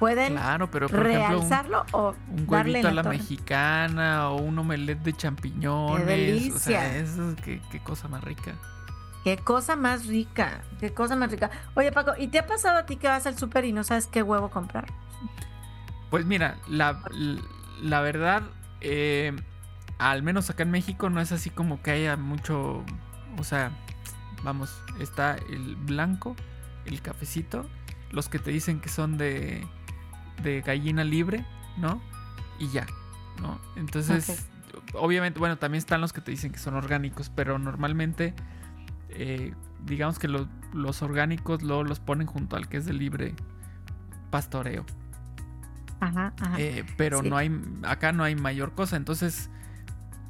pueden 0.02 0.34
claro, 0.34 0.72
pero 0.72 0.88
realzarlo 0.88 1.86
o 1.92 2.16
un 2.28 2.46
huevito 2.48 2.88
a 2.88 2.92
la 2.92 3.04
mexicana 3.04 4.30
o 4.30 4.42
un 4.42 4.58
omelette 4.58 5.04
de 5.04 5.14
champiñones. 5.14 6.08
Qué 6.08 6.12
delicia. 6.12 6.56
O 6.56 6.60
sea, 6.60 6.98
eso, 6.98 7.36
qué, 7.44 7.62
qué 7.72 7.80
cosa 7.84 8.08
más 8.08 8.24
rica. 8.24 8.56
Qué 9.24 9.38
cosa 9.38 9.76
más 9.76 10.08
rica, 10.08 10.64
qué 10.80 10.92
cosa 10.92 11.16
más 11.16 11.30
rica. 11.30 11.52
Oye, 11.76 11.92
Paco, 11.92 12.14
¿y 12.18 12.30
te 12.30 12.40
ha 12.40 12.48
pasado 12.48 12.80
a 12.80 12.88
ti 12.88 12.96
que 12.96 13.08
vas 13.08 13.28
al 13.28 13.38
súper 13.38 13.64
y 13.66 13.74
no 13.74 13.84
sabes 13.84 14.08
qué 14.08 14.24
huevo 14.24 14.50
comprar? 14.50 14.88
Pues 16.10 16.26
mira, 16.26 16.58
la, 16.68 17.00
la 17.84 18.02
verdad, 18.02 18.42
eh, 18.82 19.36
al 20.00 20.24
menos 20.24 20.50
acá 20.50 20.64
en 20.64 20.72
México 20.72 21.12
no 21.12 21.22
es 21.22 21.32
así 21.32 21.52
como 21.52 21.84
que 21.84 21.92
haya 21.92 22.18
mucho, 22.18 22.84
o 23.38 23.44
sea, 23.44 23.70
vamos, 24.42 24.82
está 25.00 25.36
el 25.36 25.76
blanco, 25.76 26.36
el 26.86 27.04
cafecito, 27.04 27.70
los 28.10 28.30
que 28.30 28.40
te 28.40 28.50
dicen 28.50 28.80
que 28.80 28.90
son 28.90 29.20
de 29.20 29.64
de 30.44 30.62
gallina 30.62 31.04
libre, 31.04 31.46
¿no? 31.78 32.02
Y 32.60 32.70
ya, 32.70 32.86
¿no? 33.42 33.60
Entonces, 33.76 34.50
obviamente, 34.94 35.40
bueno, 35.40 35.58
también 35.58 35.80
están 35.80 36.02
los 36.02 36.14
que 36.14 36.22
te 36.22 36.32
dicen 36.32 36.52
que 36.52 36.60
son 36.60 36.76
orgánicos, 36.76 37.32
pero 37.34 37.60
normalmente, 37.60 38.34
eh, 39.10 39.54
digamos 39.86 40.20
que 40.20 40.28
los 40.28 41.02
orgánicos 41.02 41.64
luego 41.64 41.84
los 41.84 42.00
ponen 42.00 42.28
junto 42.28 42.56
al 42.56 42.68
que 42.68 42.78
es 42.78 42.86
de 42.86 42.94
libre 42.94 43.36
pastoreo. 44.30 44.86
Ajá, 46.00 46.34
ajá. 46.42 46.60
Eh, 46.60 46.84
pero 46.98 47.22
no 47.22 47.38
hay, 47.38 47.52
acá 47.84 48.12
no 48.12 48.24
hay 48.24 48.36
mayor 48.36 48.74
cosa, 48.74 48.98
entonces, 48.98 49.50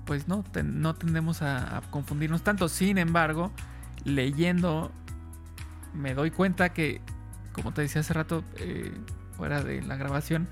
pues 0.05 0.27
no, 0.27 0.43
no 0.63 0.95
tendemos 0.95 1.41
a, 1.41 1.81
confundirnos 1.91 2.43
tanto. 2.43 2.67
Sin 2.67 2.97
embargo, 2.97 3.51
leyendo, 4.03 4.91
me 5.93 6.13
doy 6.13 6.31
cuenta 6.31 6.73
que, 6.73 7.01
como 7.53 7.73
te 7.73 7.81
decía 7.81 8.01
hace 8.01 8.13
rato, 8.13 8.43
eh, 8.57 8.91
fuera 9.41 9.63
de 9.63 9.81
la 9.81 9.95
grabación, 9.95 10.47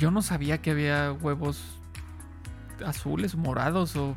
yo 0.00 0.10
no 0.10 0.20
sabía 0.20 0.58
que 0.58 0.72
había 0.72 1.12
huevos 1.12 1.62
azules, 2.84 3.36
morados 3.36 3.94
o 3.94 4.16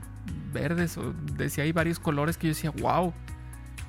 verdes, 0.52 0.98
o 0.98 1.14
decía 1.36 1.64
hay 1.64 1.72
varios 1.72 2.00
colores 2.00 2.40
que 2.40 2.48
yo 2.48 2.56
decía, 2.56 2.72
wow, 2.72 3.14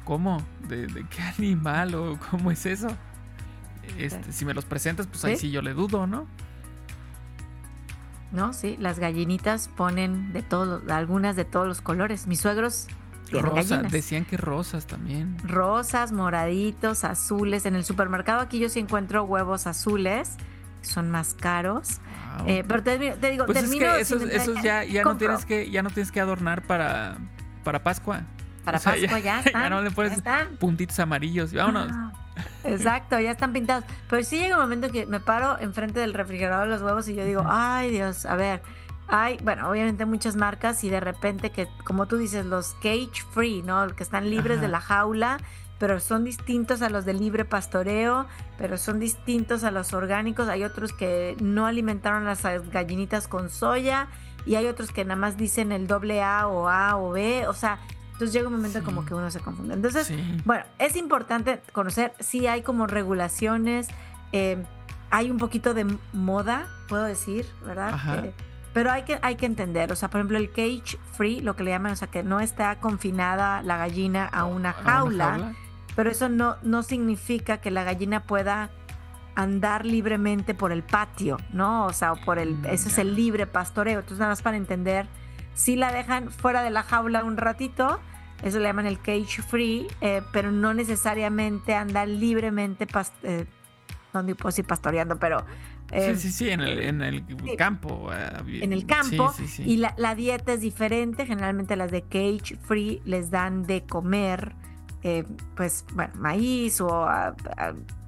¿cómo? 0.05 0.43
¿De, 0.69 0.87
qué 1.09 1.23
animal 1.39 1.95
o 1.95 2.19
cómo 2.31 2.51
es 2.51 2.67
eso? 2.67 2.89
Este, 3.97 4.31
si 4.31 4.45
me 4.45 4.53
los 4.53 4.67
presentas, 4.67 5.07
pues 5.07 5.25
ahí 5.25 5.39
sí 5.39 5.51
yo 5.51 5.63
le 5.63 5.73
dudo, 5.73 6.07
¿no? 6.07 6.27
No, 8.31 8.53
sí, 8.53 8.77
las 8.79 8.99
gallinitas 8.99 9.69
ponen 9.69 10.35
de 10.35 10.43
todos, 10.43 10.87
algunas 10.91 11.35
de 11.35 11.47
todos 11.47 11.67
los 11.67 11.81
colores. 11.81 12.27
Mis 12.27 12.41
suegros 12.41 12.89
Rosa, 13.41 13.83
decían 13.83 14.25
que 14.25 14.37
rosas 14.37 14.87
también. 14.87 15.37
Rosas, 15.45 16.13
moraditos, 16.13 17.05
azules. 17.05 17.67
En 17.67 17.75
el 17.75 17.85
supermercado 17.85 18.41
aquí 18.41 18.59
yo 18.59 18.69
sí 18.69 18.81
encuentro 18.81 19.25
huevos 19.25 19.67
azules, 19.67 20.37
son 20.83 21.11
más 21.11 21.35
caros. 21.35 22.01
Eh, 22.47 22.65
pero 22.67 22.83
te, 22.83 22.99
digo, 22.99 23.47
pues 23.47 23.61
termino 23.61 23.95
es 23.95 24.09
que 24.09 24.35
esos, 24.35 24.63
ya, 24.63 24.85
ya 24.85 25.05
no 25.05 25.17
tienes 25.17 25.45
que, 25.45 25.71
ya 25.71 25.83
no 25.83 25.91
tienes 25.91 26.11
que 26.11 26.21
adornar 26.21 26.63
para, 26.63 27.17
para 27.63 27.83
Pascua. 27.83 28.23
Para 28.65 28.79
Pascua 28.79 29.19
ya, 29.19 29.41
están. 29.45 29.63
ya 29.63 29.71
no 29.71 29.83
le 29.83 29.91
pones 29.91 30.23
puntitos 30.59 30.99
amarillos. 30.99 31.53
Vámonos. 31.53 31.93
exacto, 32.65 33.21
ya 33.21 33.33
están 33.33 33.53
pintados. 33.53 33.85
Pero 34.09 34.25
sí 34.25 34.39
llega 34.39 34.57
un 34.57 34.63
momento 34.63 34.91
que 34.91 35.07
me 35.07 35.21
paro 35.21 35.59
enfrente 35.61 36.01
del 36.01 36.15
refrigerador 36.15 36.69
de 36.69 36.75
los 36.75 36.83
huevos 36.83 37.09
y 37.09 37.15
yo 37.15 37.25
digo, 37.25 37.45
ay 37.47 37.91
Dios, 37.91 38.25
a 38.25 38.37
ver 38.37 38.63
hay, 39.13 39.37
bueno, 39.45 39.69
obviamente 39.69 40.07
muchas 40.07 40.37
marcas 40.37 40.83
y 40.85 40.89
de 40.89 40.99
repente 40.99 41.51
que, 41.51 41.69
como 41.85 42.07
tú 42.07 42.17
dices, 42.17 42.47
los 42.47 42.73
cage 42.83 43.23
free, 43.31 43.61
¿no? 43.61 43.87
Que 43.95 44.03
están 44.03 44.31
libres 44.31 44.63
de 44.63 44.69
la 44.69 44.81
jaula, 44.81 45.37
pero 45.79 46.01
son 46.01 46.25
distintos 46.25 46.81
a 46.81 46.89
los 46.89 47.05
de 47.05 47.13
libre 47.13 47.45
pastoreo, 47.45 48.27
pero 48.57 48.79
son 48.79 48.99
distintos 48.99 49.65
a 49.65 49.71
los 49.71 49.93
orgánicos. 49.93 50.49
Hay 50.49 50.65
otros 50.65 50.95
que 50.95 51.37
no 51.43 51.67
alimentaron 51.67 52.25
las 52.25 52.43
gallinitas 52.71 53.29
con 53.29 53.51
soya 53.51 54.09
y 54.47 54.55
hay 54.55 54.67
otros 54.67 54.93
que 54.93 55.05
nada 55.05 55.21
más 55.21 55.37
dicen 55.37 55.73
el 55.73 55.87
doble 55.87 56.23
A 56.23 56.49
o 56.49 56.71
A 56.71 56.97
o 56.97 57.11
B, 57.11 57.47
o 57.49 57.53
sea, 57.53 57.81
entonces 58.13 58.33
llega 58.33 58.49
un 58.49 58.55
momento 58.55 58.83
como 58.83 59.05
que 59.05 59.13
uno 59.13 59.31
se 59.31 59.41
confunde. 59.41 59.75
Entonces, 59.75 60.11
bueno, 60.47 60.65
es 60.79 60.97
importante 60.97 61.61
conocer 61.73 62.15
si 62.19 62.47
hay 62.47 62.63
como 62.63 62.87
regulaciones, 62.87 63.89
eh, 64.33 64.65
hay 65.11 65.31
un 65.31 65.37
poquito 65.37 65.75
de 65.75 65.99
moda, 66.15 66.67
puedo 66.89 67.05
decir, 67.05 67.47
¿verdad? 67.67 68.25
Eh, 68.25 68.33
pero 68.73 68.91
hay 68.91 69.03
que, 69.03 69.19
hay 69.23 69.37
que 69.37 69.47
entender, 69.47 69.93
o 69.93 69.97
sea, 69.97 70.09
por 70.09 70.21
ejemplo, 70.21 70.39
el 70.39 70.51
cage 70.51 70.99
free, 71.13 71.41
lo 71.41 71.57
que 71.57 71.63
le 71.63 71.71
llaman, 71.73 71.93
o 71.93 71.97
sea, 71.97 72.09
que 72.09 72.23
no 72.23 72.41
está 72.41 72.81
confinada 72.81 73.63
la 73.63 73.77
gallina 73.77 74.27
a 74.27 74.45
una 74.45 74.73
jaula, 74.73 75.53
pero 75.95 76.11
eso 76.11 76.29
no, 76.29 76.57
no 76.63 76.83
significa 76.83 77.59
que 77.59 77.71
la 77.71 77.85
gallina 77.85 78.25
pueda 78.25 78.71
andar 79.35 79.85
libremente 79.85 80.55
por 80.55 80.73
el 80.73 80.83
patio, 80.83 81.39
¿no? 81.53 81.87
O 81.87 81.93
sea, 81.93 82.15
por 82.15 82.39
el, 82.39 82.55
mm, 82.55 82.67
eso 82.67 82.89
es 82.89 82.99
el 82.99 83.15
libre 83.15 83.47
pastoreo. 83.47 84.01
Entonces, 84.01 84.19
nada 84.19 84.33
más 84.33 84.43
para 84.43 84.57
entender, 84.57 85.07
si 85.55 85.77
la 85.77 85.93
dejan 85.93 86.31
fuera 86.31 86.63
de 86.63 86.71
la 86.71 86.83
jaula 86.83 87.25
un 87.25 87.37
ratito, 87.37 88.01
eso 88.43 88.59
le 88.59 88.65
llaman 88.65 88.87
el 88.87 88.99
cage 88.99 89.43
free, 89.43 89.87
eh, 90.01 90.23
pero 90.33 90.51
no 90.51 90.75
necesariamente 90.75 91.75
andar 91.75 92.09
libremente, 92.09 92.87
eh, 93.23 93.47
no 94.13 94.23
digo 94.23 94.39
pastoreando, 94.67 95.19
pero 95.19 95.45
eh, 95.93 96.17
sí, 96.17 96.33
sí, 96.33 96.49
en 96.49 96.61
el, 96.63 97.25
campo. 97.59 98.11
en 98.47 98.73
el 98.73 98.87
campo. 98.87 99.35
y 99.59 99.77
la, 99.77 100.15
dieta 100.15 100.55
es 100.55 100.63
diferente. 100.63 101.27
Generalmente 101.27 101.77
las 101.77 101.91
de 101.91 102.03
cage 102.03 102.57
free 102.63 103.03
les 103.05 103.31
dan 103.31 103.65
de 103.65 103.85
comer, 103.85 104.55
eh, 105.03 105.25
pues, 105.55 105.85
bueno, 105.95 106.15
maíz 106.17 106.81
o 106.81 107.07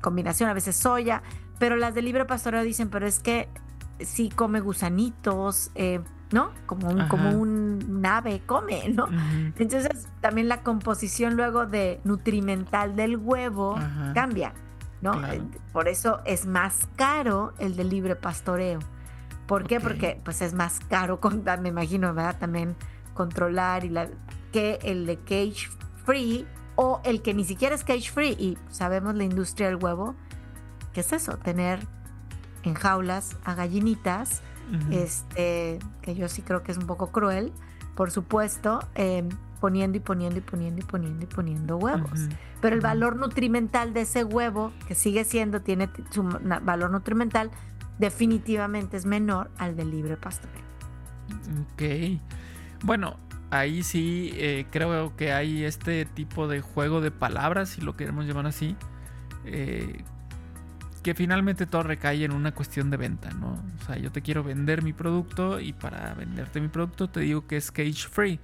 combinación, 0.00 0.48
a 0.48 0.54
veces 0.54 0.76
soya. 0.76 1.22
Pero 1.58 1.76
las 1.76 1.94
de 1.94 2.00
libre 2.00 2.24
pastoreo 2.24 2.62
dicen, 2.62 2.88
pero 2.88 3.06
es 3.06 3.18
que 3.18 3.48
sí 4.00 4.30
come 4.30 4.60
gusanitos, 4.60 5.70
eh, 5.74 6.00
¿no? 6.32 6.52
Como 6.64 6.88
un, 6.88 7.06
como 7.08 7.30
un 7.30 8.02
ave 8.04 8.40
come, 8.46 8.88
¿no? 8.88 9.08
Entonces 9.58 10.08
también 10.22 10.48
la 10.48 10.62
composición 10.62 11.34
luego 11.34 11.66
de 11.66 12.00
nutrimental 12.04 12.96
del 12.96 13.18
huevo 13.18 13.76
cambia. 14.14 14.54
Eh, 15.12 15.42
por 15.72 15.88
eso 15.88 16.20
es 16.24 16.46
más 16.46 16.88
caro 16.96 17.52
el 17.58 17.76
de 17.76 17.84
libre 17.84 18.16
pastoreo. 18.16 18.78
¿Por 19.46 19.66
qué? 19.66 19.78
Porque 19.80 20.20
pues 20.24 20.40
es 20.40 20.54
más 20.54 20.80
caro, 20.88 21.20
me 21.60 21.68
imagino, 21.68 22.14
¿verdad? 22.14 22.38
También 22.38 22.76
controlar 23.12 23.84
y 23.84 23.90
la, 23.90 24.08
que 24.52 24.78
el 24.82 25.06
de 25.06 25.18
cage 25.18 25.68
free 26.04 26.46
o 26.76 27.00
el 27.04 27.22
que 27.22 27.34
ni 27.34 27.44
siquiera 27.44 27.74
es 27.74 27.84
cage 27.84 28.10
free. 28.10 28.36
Y 28.38 28.58
sabemos 28.70 29.14
la 29.14 29.24
industria 29.24 29.66
del 29.68 29.76
huevo, 29.76 30.14
¿qué 30.92 31.00
es 31.00 31.12
eso? 31.12 31.36
Tener 31.36 31.86
en 32.62 32.74
jaulas 32.74 33.36
a 33.44 33.54
gallinitas, 33.54 34.42
este, 34.90 35.78
que 36.00 36.14
yo 36.14 36.28
sí 36.28 36.40
creo 36.40 36.62
que 36.62 36.72
es 36.72 36.78
un 36.78 36.86
poco 36.86 37.12
cruel, 37.12 37.52
por 37.94 38.10
supuesto, 38.10 38.80
em, 38.94 39.28
poniendo 39.64 39.96
y 39.96 40.00
poniendo 40.00 40.38
y 40.40 40.42
poniendo 40.42 40.82
y 40.82 40.84
poniendo 40.84 41.24
y 41.24 41.26
poniendo 41.26 41.76
huevos. 41.78 42.28
Pero 42.60 42.74
el 42.74 42.82
valor 42.82 43.16
nutrimental 43.16 43.94
de 43.94 44.02
ese 44.02 44.22
huevo, 44.22 44.74
que 44.86 44.94
sigue 44.94 45.24
siendo, 45.24 45.62
tiene 45.62 45.88
su 46.10 46.22
valor 46.22 46.90
nutrimental, 46.90 47.50
definitivamente 47.98 48.98
es 48.98 49.06
menor 49.06 49.50
al 49.56 49.74
del 49.74 49.90
libre 49.90 50.18
pastoreo. 50.18 50.60
Ok. 51.62 52.20
Bueno, 52.82 53.16
ahí 53.48 53.82
sí 53.82 54.32
eh, 54.34 54.66
creo 54.70 55.16
que 55.16 55.32
hay 55.32 55.64
este 55.64 56.04
tipo 56.04 56.46
de 56.46 56.60
juego 56.60 57.00
de 57.00 57.10
palabras, 57.10 57.70
si 57.70 57.80
lo 57.80 57.96
queremos 57.96 58.26
llamar 58.26 58.48
así, 58.48 58.76
eh, 59.46 60.04
que 61.02 61.14
finalmente 61.14 61.64
todo 61.64 61.84
recae 61.84 62.22
en 62.22 62.32
una 62.32 62.52
cuestión 62.52 62.90
de 62.90 62.98
venta, 62.98 63.30
¿no? 63.30 63.64
O 63.80 63.86
sea, 63.86 63.96
yo 63.96 64.12
te 64.12 64.20
quiero 64.20 64.44
vender 64.44 64.82
mi 64.82 64.92
producto 64.92 65.58
y 65.58 65.72
para 65.72 66.12
venderte 66.12 66.60
mi 66.60 66.68
producto 66.68 67.08
te 67.08 67.20
digo 67.20 67.46
que 67.46 67.56
es 67.56 67.70
cage 67.70 68.08
free, 68.10 68.38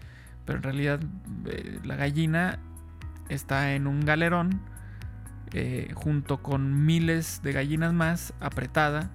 pero 0.45 0.59
en 0.59 0.63
realidad 0.63 1.01
eh, 1.47 1.79
la 1.85 1.97
gallina 1.97 2.59
está 3.29 3.75
en 3.75 3.87
un 3.87 4.01
galerón 4.05 4.61
junto 5.95 6.45
con 6.45 6.87
miles 6.87 7.43
de 7.43 7.53
gallinas 7.53 7.93
más 7.93 8.35
apretada 8.39 9.11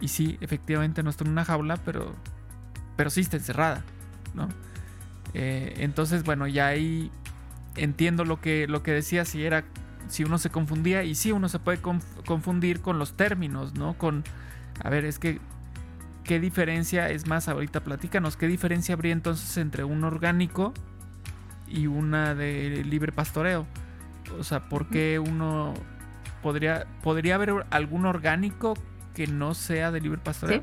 y 0.00 0.08
sí, 0.08 0.38
efectivamente 0.40 1.02
no 1.02 1.10
está 1.10 1.24
en 1.24 1.30
una 1.30 1.44
jaula, 1.44 1.76
pero, 1.78 2.14
pero 2.96 3.10
sí 3.10 3.20
está 3.20 3.36
encerrada, 3.36 3.82
¿no? 4.34 4.48
Eh, 5.34 5.74
entonces, 5.78 6.24
bueno, 6.24 6.46
ya 6.46 6.68
ahí 6.68 7.10
entiendo 7.76 8.24
lo 8.24 8.40
que, 8.40 8.66
lo 8.68 8.82
que 8.82 8.92
decía, 8.92 9.24
si 9.24 9.44
era, 9.44 9.64
si 10.08 10.24
uno 10.24 10.38
se 10.38 10.50
confundía, 10.50 11.04
y 11.04 11.14
sí, 11.14 11.32
uno 11.32 11.48
se 11.48 11.58
puede 11.58 11.80
confundir 11.80 12.80
con 12.80 12.98
los 12.98 13.16
términos, 13.16 13.74
¿no? 13.74 13.94
Con, 13.94 14.24
a 14.82 14.90
ver, 14.90 15.04
es 15.04 15.18
que, 15.18 15.40
¿qué 16.24 16.40
diferencia, 16.40 17.10
es 17.10 17.26
más, 17.26 17.48
ahorita 17.48 17.84
platícanos, 17.84 18.36
qué 18.36 18.46
diferencia 18.46 18.94
habría 18.94 19.12
entonces 19.12 19.56
entre 19.56 19.84
un 19.84 20.04
orgánico 20.04 20.72
y 21.68 21.86
una 21.86 22.34
de 22.34 22.82
libre 22.84 23.12
pastoreo? 23.12 23.66
O 24.38 24.42
sea, 24.42 24.68
¿por 24.68 24.88
qué 24.88 25.18
uno 25.18 25.74
podría, 26.42 26.86
podría 27.02 27.36
haber 27.36 27.66
algún 27.70 28.06
orgánico 28.06 28.74
que 29.14 29.26
no 29.26 29.54
sea 29.54 29.90
de 29.90 30.00
libre 30.00 30.18
pastoreo? 30.18 30.62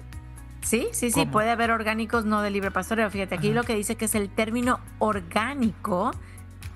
Sí, 0.62 0.88
sí, 0.92 1.10
sí, 1.10 1.26
puede 1.26 1.50
haber 1.50 1.72
orgánicos 1.72 2.26
no 2.26 2.42
de 2.42 2.52
libre 2.52 2.70
pastoreo. 2.70 3.10
Fíjate, 3.10 3.36
aquí 3.36 3.52
lo 3.52 3.64
que 3.64 3.76
dice 3.76 3.96
que 3.96 4.06
es 4.06 4.14
el 4.14 4.30
término 4.30 4.80
orgánico, 5.00 6.12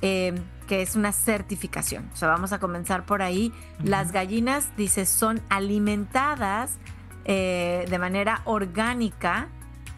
eh, 0.01 0.33
que 0.67 0.81
es 0.81 0.95
una 0.95 1.11
certificación. 1.11 2.09
O 2.11 2.15
sea, 2.15 2.29
vamos 2.29 2.51
a 2.51 2.59
comenzar 2.59 3.05
por 3.05 3.21
ahí. 3.21 3.53
Las 3.83 4.11
gallinas, 4.11 4.75
dice, 4.75 5.05
son 5.05 5.39
alimentadas 5.49 6.79
eh, 7.25 7.85
de 7.89 7.99
manera 7.99 8.41
orgánica, 8.45 9.49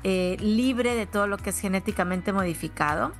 eh, 0.03 0.37
libre 0.39 0.95
de 0.95 1.05
todo 1.05 1.27
lo 1.27 1.37
que 1.37 1.51
es 1.51 1.59
genéticamente 1.59 2.33
modificado. 2.33 3.13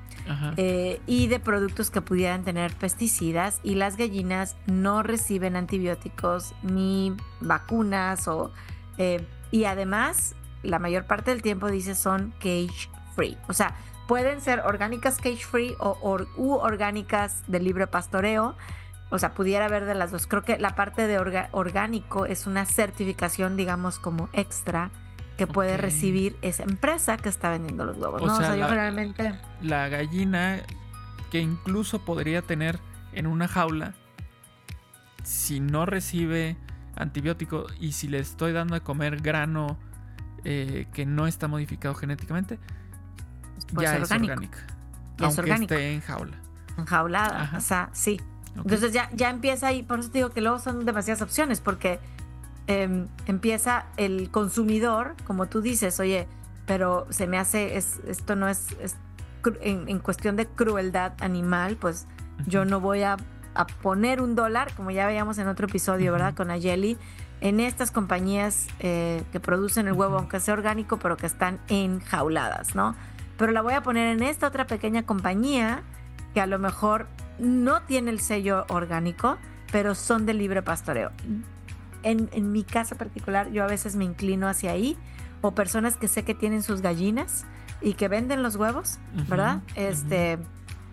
y 1.06 1.28
de 1.28 1.39
productos 1.39 1.89
que 1.89 2.02
pudieran 2.02 2.43
tener 2.43 2.74
pesticidas 2.74 3.62
y 3.63 3.76
las 3.76 3.96
gallinas 3.96 4.58
no 4.65 5.02
reciben 5.02 5.56
antibióticos 5.56 6.54
ni 6.63 7.15
vacunas 7.39 8.28
o 8.28 8.52
y 9.52 9.63
además 9.63 10.36
la 10.63 10.80
mayor 10.80 11.06
parte 11.06 11.32
del 11.32 11.41
tiempo 11.41 11.67
dice 11.67 11.96
son 11.96 12.34
cage 12.39 12.89
free. 13.15 13.38
O 13.48 13.54
sea, 13.54 13.76
pueden 14.08 14.41
ser 14.41 14.62
orgánicas 14.62 15.17
cage 15.17 15.46
free 15.46 15.76
o 15.80 15.98
u 16.36 16.54
orgánicas 16.54 17.43
de 17.48 17.60
libre 17.60 17.88
pastoreo. 17.88 18.56
O 19.10 19.20
sea, 19.20 19.34
pudiera 19.34 19.65
haber 19.65 19.86
de 19.86 19.96
las 19.96 20.12
dos. 20.12 20.28
Creo 20.28 20.43
que 20.43 20.58
la 20.58 20.76
parte 20.76 21.08
de 21.08 21.17
orgánico 21.52 22.26
es 22.26 22.46
una 22.46 22.65
certificación, 22.65 23.56
digamos, 23.56 24.00
como 24.00 24.30
extra 24.34 24.91
que 25.38 25.48
puede 25.48 25.78
recibir 25.78 26.36
esa 26.41 26.63
empresa 26.63 27.15
que 27.17 27.30
está 27.30 27.52
vendiendo 27.52 27.86
los 27.86 27.98
huevos. 27.98 28.22
O, 28.22 28.36
sea, 28.36 28.56
yo 28.56 28.67
generalmente... 28.67 29.39
La 29.62 29.88
gallina 29.88 30.60
que 31.30 31.39
incluso 31.39 32.00
podría 32.00 32.41
tener 32.41 32.80
en 33.13 33.28
una 33.28 33.48
jaula, 33.48 33.93
si 35.24 35.60
no 35.60 35.86
recibe 35.86 36.58
antibiótico 36.96 37.67
y 37.80 37.91
si 37.91 38.08
le 38.08 38.20
estoy 38.20 38.54
dando 38.54 38.74
de 38.74 38.82
comer 38.82 39.17
grano 39.17 39.78
eh, 40.43 40.88
que 40.93 41.06
no 41.06 41.28
está 41.28 41.48
modificado 41.48 41.93
genéticamente, 41.96 42.60
ya 43.80 43.98
es 43.98 44.12
orgánica. 44.12 44.65
aunque 45.20 45.52
esté 45.52 45.93
en 45.93 46.02
jaula. 46.02 46.38
Enjaulada, 46.78 47.54
o 47.58 47.62
sea, 47.62 47.89
sí. 47.93 48.22
Entonces 48.58 48.91
ya, 48.91 49.10
ya 49.13 49.30
empieza 49.30 49.67
ahí, 49.67 49.84
por 49.84 50.00
eso 50.00 50.10
te 50.10 50.20
digo 50.20 50.30
que 50.32 50.41
luego 50.41 50.60
son 50.60 50.86
demasiadas 50.86 51.22
opciones, 51.22 51.62
porque 51.62 52.00
em, 52.67 53.08
empieza 53.26 53.86
el 53.98 54.30
consumidor, 54.32 55.15
como 55.26 55.48
tú 55.48 55.62
dices, 55.62 56.00
oye, 56.00 56.28
pero 56.65 57.08
se 57.10 57.28
me 57.28 57.38
hace, 57.38 57.78
es, 57.78 58.00
esto 58.08 58.36
no 58.36 58.48
es, 58.48 58.76
en, 59.62 60.00
cuestión 60.00 60.36
de 60.36 60.46
crueldad 60.46 61.13
animal, 61.22 61.78
pues 61.78 62.08
yo 62.46 62.65
no 62.65 62.80
voy 62.80 63.04
a, 63.04 63.17
poner 63.82 64.22
un 64.22 64.36
dólar, 64.36 64.72
como 64.76 64.91
ya 64.91 65.08
veíamos 65.08 65.39
en 65.39 65.48
otro 65.48 65.65
episodio, 65.65 66.12
¿verdad? 66.12 66.36
Con 66.36 66.52
Ayeli, 66.52 66.96
en 67.41 67.60
estas 67.60 67.89
compañías 67.89 68.67
eh, 68.80 69.24
que 69.32 69.39
producen 69.39 69.88
el 69.88 69.93
huevo, 69.93 70.15
aunque 70.17 70.39
sea 70.39 70.54
orgánico, 70.54 70.98
pero 70.98 71.17
que 71.17 71.26
están 71.26 71.60
enjauladas, 71.67 72.76
¿no? 72.76 72.96
Pero 73.36 73.52
la 73.52 73.63
voy 73.63 73.74
a 73.74 73.82
poner 73.82 74.15
en 74.15 74.22
esta 74.22 74.48
otra 74.48 74.67
pequeña 74.67 75.08
compañía 75.08 75.82
que 76.36 76.41
a 76.41 76.46
lo 76.46 76.60
mejor 76.60 77.08
no 77.39 77.82
tiene 77.84 78.12
el 78.12 78.19
sello 78.19 78.65
orgánico, 78.69 79.38
pero 79.71 79.95
son 79.95 80.26
de 80.26 80.34
libre 80.34 80.62
pastoreo. 80.62 81.12
En, 82.04 82.52
mi 82.52 82.63
caso 82.63 82.95
particular, 82.95 83.52
yo 83.52 83.63
a 83.63 83.67
veces 83.67 83.95
me 83.95 84.06
inclino 84.06 84.47
hacia 84.47 84.71
ahí, 84.71 84.97
o 85.41 85.54
personas 85.54 85.97
que 85.97 86.08
sé 86.08 86.23
que 86.23 86.34
tienen 86.34 86.63
sus 86.63 86.82
gallinas 86.82 87.45
y 87.82 87.93
que 87.93 88.08
venden 88.08 88.43
los 88.43 88.56
huevos, 88.56 89.00
¿verdad? 89.28 89.62
Este, 89.76 90.39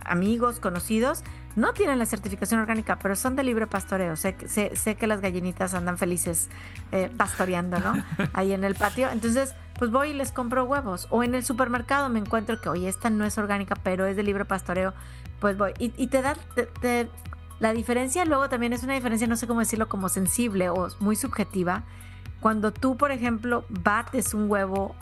amigos, 0.05 0.61
conocidos, 0.61 1.23
no 1.57 1.73
tienen 1.73 1.99
la 1.99 2.07
certificación 2.07 2.61
orgánica, 2.61 2.99
pero 2.99 3.15
son 3.15 3.37
de 3.37 3.45
libre 3.45 3.67
pastoreo. 3.67 4.17
Sé, 4.17 4.37
sé, 4.49 4.95
que 4.97 5.07
las 5.07 5.21
gallinitas 5.21 5.75
andan 5.75 5.99
felices 5.99 6.49
eh, 6.93 7.11
pastoreando, 7.17 7.79
¿no? 7.79 7.95
Ahí 8.33 8.53
en 8.53 8.65
el 8.65 8.75
patio. 8.75 9.09
Entonces, 9.11 9.55
pues 9.79 9.91
voy 9.91 10.11
y 10.11 10.13
les 10.15 10.33
compro 10.33 10.65
huevos. 10.65 11.07
O 11.11 11.23
en 11.23 11.35
el 11.35 11.45
supermercado 11.45 12.09
me 12.09 12.19
encuentro 12.19 12.61
que, 12.61 12.69
oye, 12.69 12.89
esta 12.89 13.11
no 13.11 13.25
es 13.25 13.39
orgánica, 13.39 13.77
pero 13.77 14.07
es 14.07 14.17
de 14.17 14.23
libre 14.23 14.45
pastoreo. 14.45 14.95
Pues 15.41 15.57
voy. 15.57 15.73
Y, 15.79 16.07
te 16.09 16.23
da... 16.23 16.37
la 17.61 17.73
diferencia 17.73 18.25
luego 18.25 18.49
también 18.49 18.73
es 18.73 18.83
una 18.83 18.95
diferencia, 18.95 19.27
no 19.27 19.37
sé 19.37 19.47
cómo 19.47 19.61
decirlo, 19.61 19.89
como 19.89 20.09
sensible 20.09 20.71
o 20.71 20.89
muy 21.01 21.15
subjetiva. 21.15 21.85
Cuando 22.41 22.73
tú, 22.73 22.97
por 22.97 23.13
ejemplo, 23.13 23.65
bates 23.69 24.35
un 24.35 24.51
huevo 24.51 24.95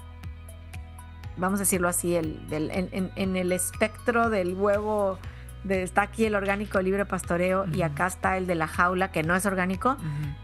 vamos 1.37 1.61
a 1.61 1.63
decirlo 1.63 1.89
así, 1.89 2.15
el, 2.15 2.41
en, 2.51 3.37
el 3.37 3.53
espectro 3.53 4.31
del 4.31 4.55
huevo 4.55 5.19
está 5.69 6.03
aquí 6.03 6.25
el 6.25 6.35
orgánico 6.35 6.81
libre 6.81 7.07
pastoreo 7.07 7.67
y 7.73 7.83
acá 7.83 8.07
está 8.07 8.37
el 8.37 8.47
de 8.47 8.55
la 8.55 8.67
jaula 8.67 9.13
que 9.13 9.23
no 9.23 9.35
es 9.35 9.47
orgánico. 9.47 9.97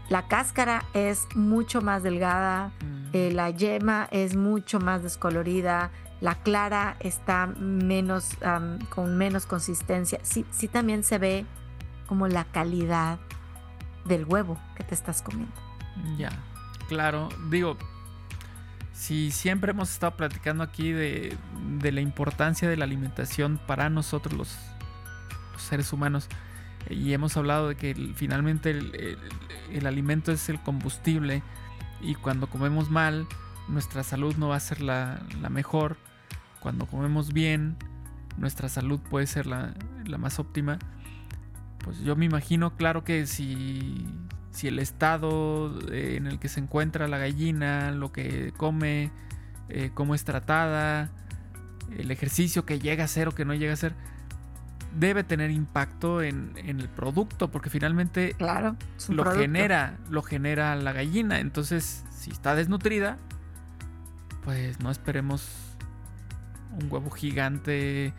La 0.09 0.27
cáscara 0.27 0.85
es 0.93 1.27
mucho 1.35 1.81
más 1.81 2.03
delgada, 2.03 2.71
eh, 3.13 3.31
la 3.31 3.49
yema 3.49 4.07
es 4.11 4.35
mucho 4.35 4.79
más 4.79 5.03
descolorida, 5.03 5.91
la 6.21 6.35
clara 6.35 6.97
está 6.99 7.47
menos 7.47 8.37
con 8.89 9.17
menos 9.17 9.45
consistencia. 9.45 10.19
Sí, 10.23 10.45
sí 10.51 10.67
también 10.67 11.03
se 11.03 11.17
ve 11.17 11.45
como 12.07 12.27
la 12.27 12.45
calidad 12.45 13.19
del 14.05 14.25
huevo 14.25 14.57
que 14.75 14.83
te 14.83 14.95
estás 14.95 15.21
comiendo. 15.21 15.53
Ya, 16.17 16.31
claro. 16.87 17.29
Digo, 17.49 17.77
si 18.93 19.31
siempre 19.31 19.71
hemos 19.71 19.91
estado 19.91 20.17
platicando 20.17 20.63
aquí 20.63 20.91
de, 20.91 21.37
de 21.79 21.91
la 21.91 22.01
importancia 22.01 22.69
de 22.69 22.77
la 22.77 22.85
alimentación 22.85 23.59
para 23.65 23.89
nosotros 23.89 24.33
los 24.33 24.68
seres 25.61 25.91
humanos. 25.93 26.27
Y 26.89 27.13
hemos 27.13 27.35
hablado 27.37 27.67
de 27.67 27.75
que 27.75 27.93
finalmente 28.15 28.71
el, 28.71 29.85
alimento 29.85 30.31
es 30.31 30.49
el 30.49 30.59
combustible 30.61 31.43
y 32.01 32.15
cuando 32.15 32.47
comemos 32.47 32.89
mal, 32.89 33.27
nuestra 33.67 34.03
salud 34.03 34.35
no 34.37 34.49
va 34.49 34.55
a 34.55 34.59
ser 34.59 34.81
la, 34.81 35.21
mejor. 35.49 35.97
Cuando 36.61 36.85
comemos 36.87 37.33
bien, 37.33 37.77
nuestra 38.37 38.69
salud 38.69 38.99
puede 39.09 39.27
ser 39.27 39.45
la, 39.45 39.73
más 40.17 40.39
óptima. 40.39 40.79
Pues 41.83 41.99
yo 41.99 42.15
me 42.15 42.25
imagino, 42.25 42.75
claro 42.75 43.03
que 43.03 43.25
si, 43.27 44.07
si 44.51 44.67
el 44.67 44.79
estado 44.79 45.77
en 45.91 46.27
el 46.27 46.39
que 46.39 46.49
se 46.49 46.59
encuentra 46.59 47.07
la 47.07 47.17
gallina, 47.17 47.91
lo 47.91 48.11
que 48.11 48.53
come, 48.57 49.11
eh, 49.69 49.91
cómo 49.93 50.15
es 50.15 50.23
tratada, 50.23 51.11
el 51.97 52.11
ejercicio 52.11 52.65
que 52.65 52.79
llega 52.79 53.03
a 53.03 53.05
hacer 53.05 53.27
o 53.27 53.35
que 53.35 53.45
no 53.45 53.53
llega 53.53 53.71
a 53.71 53.73
hacer, 53.73 53.93
debe 54.97 55.23
tener 55.23 55.51
impacto 55.51 56.21
en, 56.21 56.53
el 56.55 56.89
producto, 56.89 57.51
porque 57.51 57.69
finalmente 57.69 58.33
claro, 58.33 58.75
lo 59.09 59.25
genera, 59.31 59.97
lo 60.09 60.21
genera 60.21 60.75
la 60.75 60.93
gallina. 60.93 61.39
Entonces, 61.39 62.03
si 62.11 62.31
está 62.31 62.55
desnutrida, 62.55 63.17
pues 64.43 64.79
no 64.79 64.91
esperemos 64.91 65.47
un 66.81 66.91
huevo 66.91 67.09
gigante, 67.09 68.13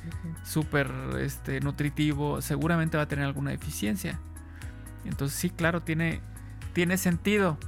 súper 0.44 0.90
este, 1.18 1.60
nutritivo. 1.60 2.40
Seguramente 2.42 2.96
va 2.96 3.04
a 3.04 3.08
tener 3.08 3.24
alguna 3.24 3.50
deficiencia. 3.50 4.18
Entonces, 5.04 5.38
sí, 5.38 5.50
claro, 5.50 5.82
tiene, 5.82 6.20
tiene 6.72 6.96
sentido. 6.98 7.58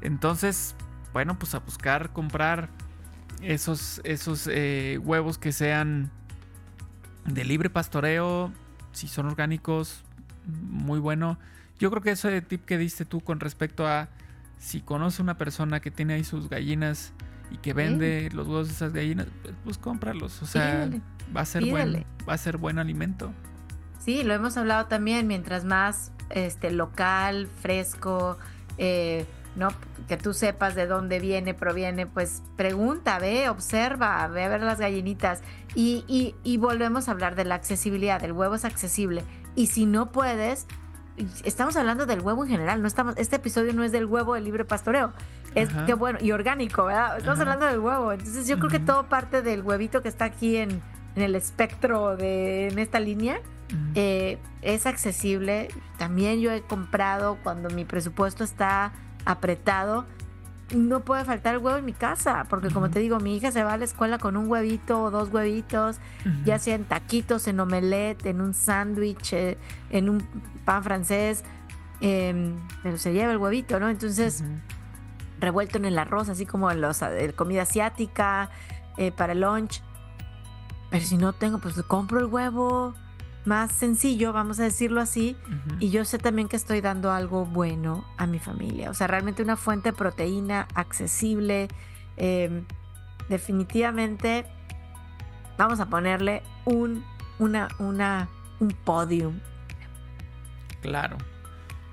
Entonces, 0.00 0.74
bueno, 1.12 1.38
pues 1.38 1.54
a 1.54 1.60
buscar 1.60 2.12
comprar 2.12 2.68
esos, 3.42 4.00
esos 4.04 4.48
eh, 4.50 4.98
huevos 5.02 5.38
que 5.38 5.52
sean 5.52 6.10
de 7.28 7.44
libre 7.44 7.70
pastoreo, 7.70 8.52
si 8.92 9.08
son 9.08 9.26
orgánicos, 9.26 10.02
muy 10.46 10.98
bueno. 10.98 11.38
Yo 11.78 11.90
creo 11.90 12.02
que 12.02 12.10
ese 12.10 12.40
tip 12.42 12.64
que 12.64 12.78
diste 12.78 13.04
tú 13.04 13.20
con 13.20 13.40
respecto 13.40 13.86
a 13.86 14.08
si 14.58 14.80
conoce 14.80 15.22
una 15.22 15.38
persona 15.38 15.80
que 15.80 15.90
tiene 15.90 16.14
ahí 16.14 16.24
sus 16.24 16.48
gallinas 16.48 17.12
y 17.50 17.58
que 17.58 17.72
vende 17.72 18.28
los 18.32 18.46
huevos 18.46 18.68
de 18.68 18.74
esas 18.74 18.92
gallinas, 18.92 19.26
pues, 19.42 19.54
pues 19.64 19.78
cómpralos. 19.78 20.42
O 20.42 20.46
sea, 20.46 20.90
va 21.34 21.42
a 21.42 21.44
ser 21.44 21.64
buen, 21.64 22.04
va 22.28 22.34
a 22.34 22.38
ser 22.38 22.56
buen 22.56 22.78
alimento. 22.78 23.32
Sí, 24.00 24.22
lo 24.22 24.34
hemos 24.34 24.56
hablado 24.56 24.86
también, 24.86 25.26
mientras 25.26 25.64
más 25.64 26.12
este 26.30 26.70
local, 26.70 27.48
fresco, 27.62 28.38
eh, 28.76 29.26
¿no? 29.58 29.68
Que 30.06 30.16
tú 30.16 30.32
sepas 30.32 30.74
de 30.74 30.86
dónde 30.86 31.20
viene, 31.20 31.52
proviene, 31.52 32.06
pues 32.06 32.42
pregunta, 32.56 33.18
ve, 33.18 33.48
observa, 33.48 34.26
ve 34.28 34.44
a 34.44 34.48
ver 34.48 34.62
las 34.62 34.78
gallinitas. 34.78 35.42
Y, 35.74 36.04
y, 36.08 36.34
y 36.44 36.56
volvemos 36.56 37.08
a 37.08 37.12
hablar 37.12 37.34
de 37.34 37.44
la 37.44 37.56
accesibilidad, 37.56 38.22
el 38.24 38.32
huevo 38.32 38.54
es 38.54 38.64
accesible. 38.64 39.24
Y 39.54 39.66
si 39.66 39.86
no 39.86 40.12
puedes, 40.12 40.66
estamos 41.44 41.76
hablando 41.76 42.06
del 42.06 42.20
huevo 42.20 42.44
en 42.44 42.50
general, 42.50 42.80
no 42.80 42.88
estamos, 42.88 43.14
este 43.18 43.36
episodio 43.36 43.72
no 43.74 43.84
es 43.84 43.92
del 43.92 44.06
huevo 44.06 44.34
de 44.34 44.40
libre 44.40 44.64
pastoreo, 44.64 45.12
es 45.54 45.68
que 45.86 45.94
bueno, 45.94 46.18
y 46.22 46.30
orgánico, 46.30 46.84
¿verdad? 46.84 47.18
Estamos 47.18 47.40
hablando 47.40 47.66
del 47.66 47.80
huevo, 47.80 48.12
entonces 48.12 48.46
yo 48.46 48.58
creo 48.58 48.70
que 48.70 48.78
todo 48.78 49.08
parte 49.08 49.42
del 49.42 49.62
huevito 49.62 50.02
que 50.02 50.08
está 50.08 50.26
aquí 50.26 50.56
en, 50.56 50.82
en 51.16 51.22
el 51.22 51.34
espectro 51.34 52.16
de 52.16 52.68
en 52.68 52.78
esta 52.78 53.00
línea. 53.00 53.40
Eh, 53.94 54.38
es 54.62 54.86
accesible. 54.86 55.68
También 55.98 56.40
yo 56.40 56.50
he 56.50 56.62
comprado 56.62 57.36
cuando 57.42 57.68
mi 57.68 57.84
presupuesto 57.84 58.42
está 58.42 58.92
apretado. 59.28 60.06
No 60.74 61.00
puede 61.00 61.24
faltar 61.24 61.54
el 61.54 61.60
huevo 61.60 61.78
en 61.78 61.84
mi 61.84 61.92
casa, 61.92 62.44
porque 62.50 62.70
como 62.70 62.90
te 62.90 62.98
digo, 62.98 63.20
mi 63.20 63.36
hija 63.36 63.52
se 63.52 63.62
va 63.64 63.74
a 63.74 63.76
la 63.78 63.84
escuela 63.84 64.18
con 64.18 64.36
un 64.36 64.50
huevito 64.50 65.02
o 65.02 65.10
dos 65.10 65.30
huevitos, 65.32 65.98
ya 66.44 66.58
sea 66.58 66.74
en 66.74 66.84
taquitos, 66.84 67.46
en 67.48 67.58
omelette, 67.60 68.26
en 68.26 68.42
un 68.42 68.52
sándwich, 68.52 69.32
eh, 69.32 69.56
en 69.88 70.10
un 70.10 70.26
pan 70.66 70.84
francés, 70.84 71.42
em, 72.00 72.56
pero 72.82 72.98
se 72.98 73.14
lleva 73.14 73.32
el 73.32 73.38
huevito, 73.38 73.80
¿no? 73.80 73.88
Entonces, 73.88 74.44
revuelto 75.40 75.78
en 75.78 75.86
el 75.86 75.98
arroz, 75.98 76.28
así 76.28 76.44
como 76.44 76.70
en 76.70 76.82
los, 76.82 77.00
eh, 77.00 77.32
comida 77.34 77.62
asiática, 77.62 78.50
para 79.16 79.32
el 79.32 79.42
lunch. 79.42 79.80
Pero 80.90 81.04
si 81.04 81.16
no 81.16 81.32
tengo, 81.32 81.58
pues 81.58 81.80
compro 81.84 82.18
el 82.18 82.26
huevo 82.26 82.94
más 83.48 83.72
sencillo, 83.72 84.34
vamos 84.34 84.60
a 84.60 84.64
decirlo 84.64 85.00
así, 85.00 85.34
y 85.80 85.88
yo 85.90 86.04
sé 86.04 86.18
también 86.18 86.48
que 86.48 86.56
estoy 86.56 86.82
dando 86.82 87.10
algo 87.10 87.46
bueno 87.46 88.04
a 88.18 88.26
mi 88.26 88.38
familia. 88.38 88.90
O 88.90 88.94
sea, 88.94 89.06
realmente 89.06 89.42
una 89.42 89.56
fuente 89.56 89.90
de 89.90 89.96
proteína 89.96 90.68
accesible. 90.74 91.68
Em, 92.18 92.66
definitivamente 93.30 94.44
vamos 95.56 95.80
a 95.80 95.86
ponerle 95.86 96.42
un, 96.66 97.02
una, 97.38 97.68
una, 97.78 98.28
un 98.60 98.68
podium. 98.68 99.40
Claro, 100.82 101.16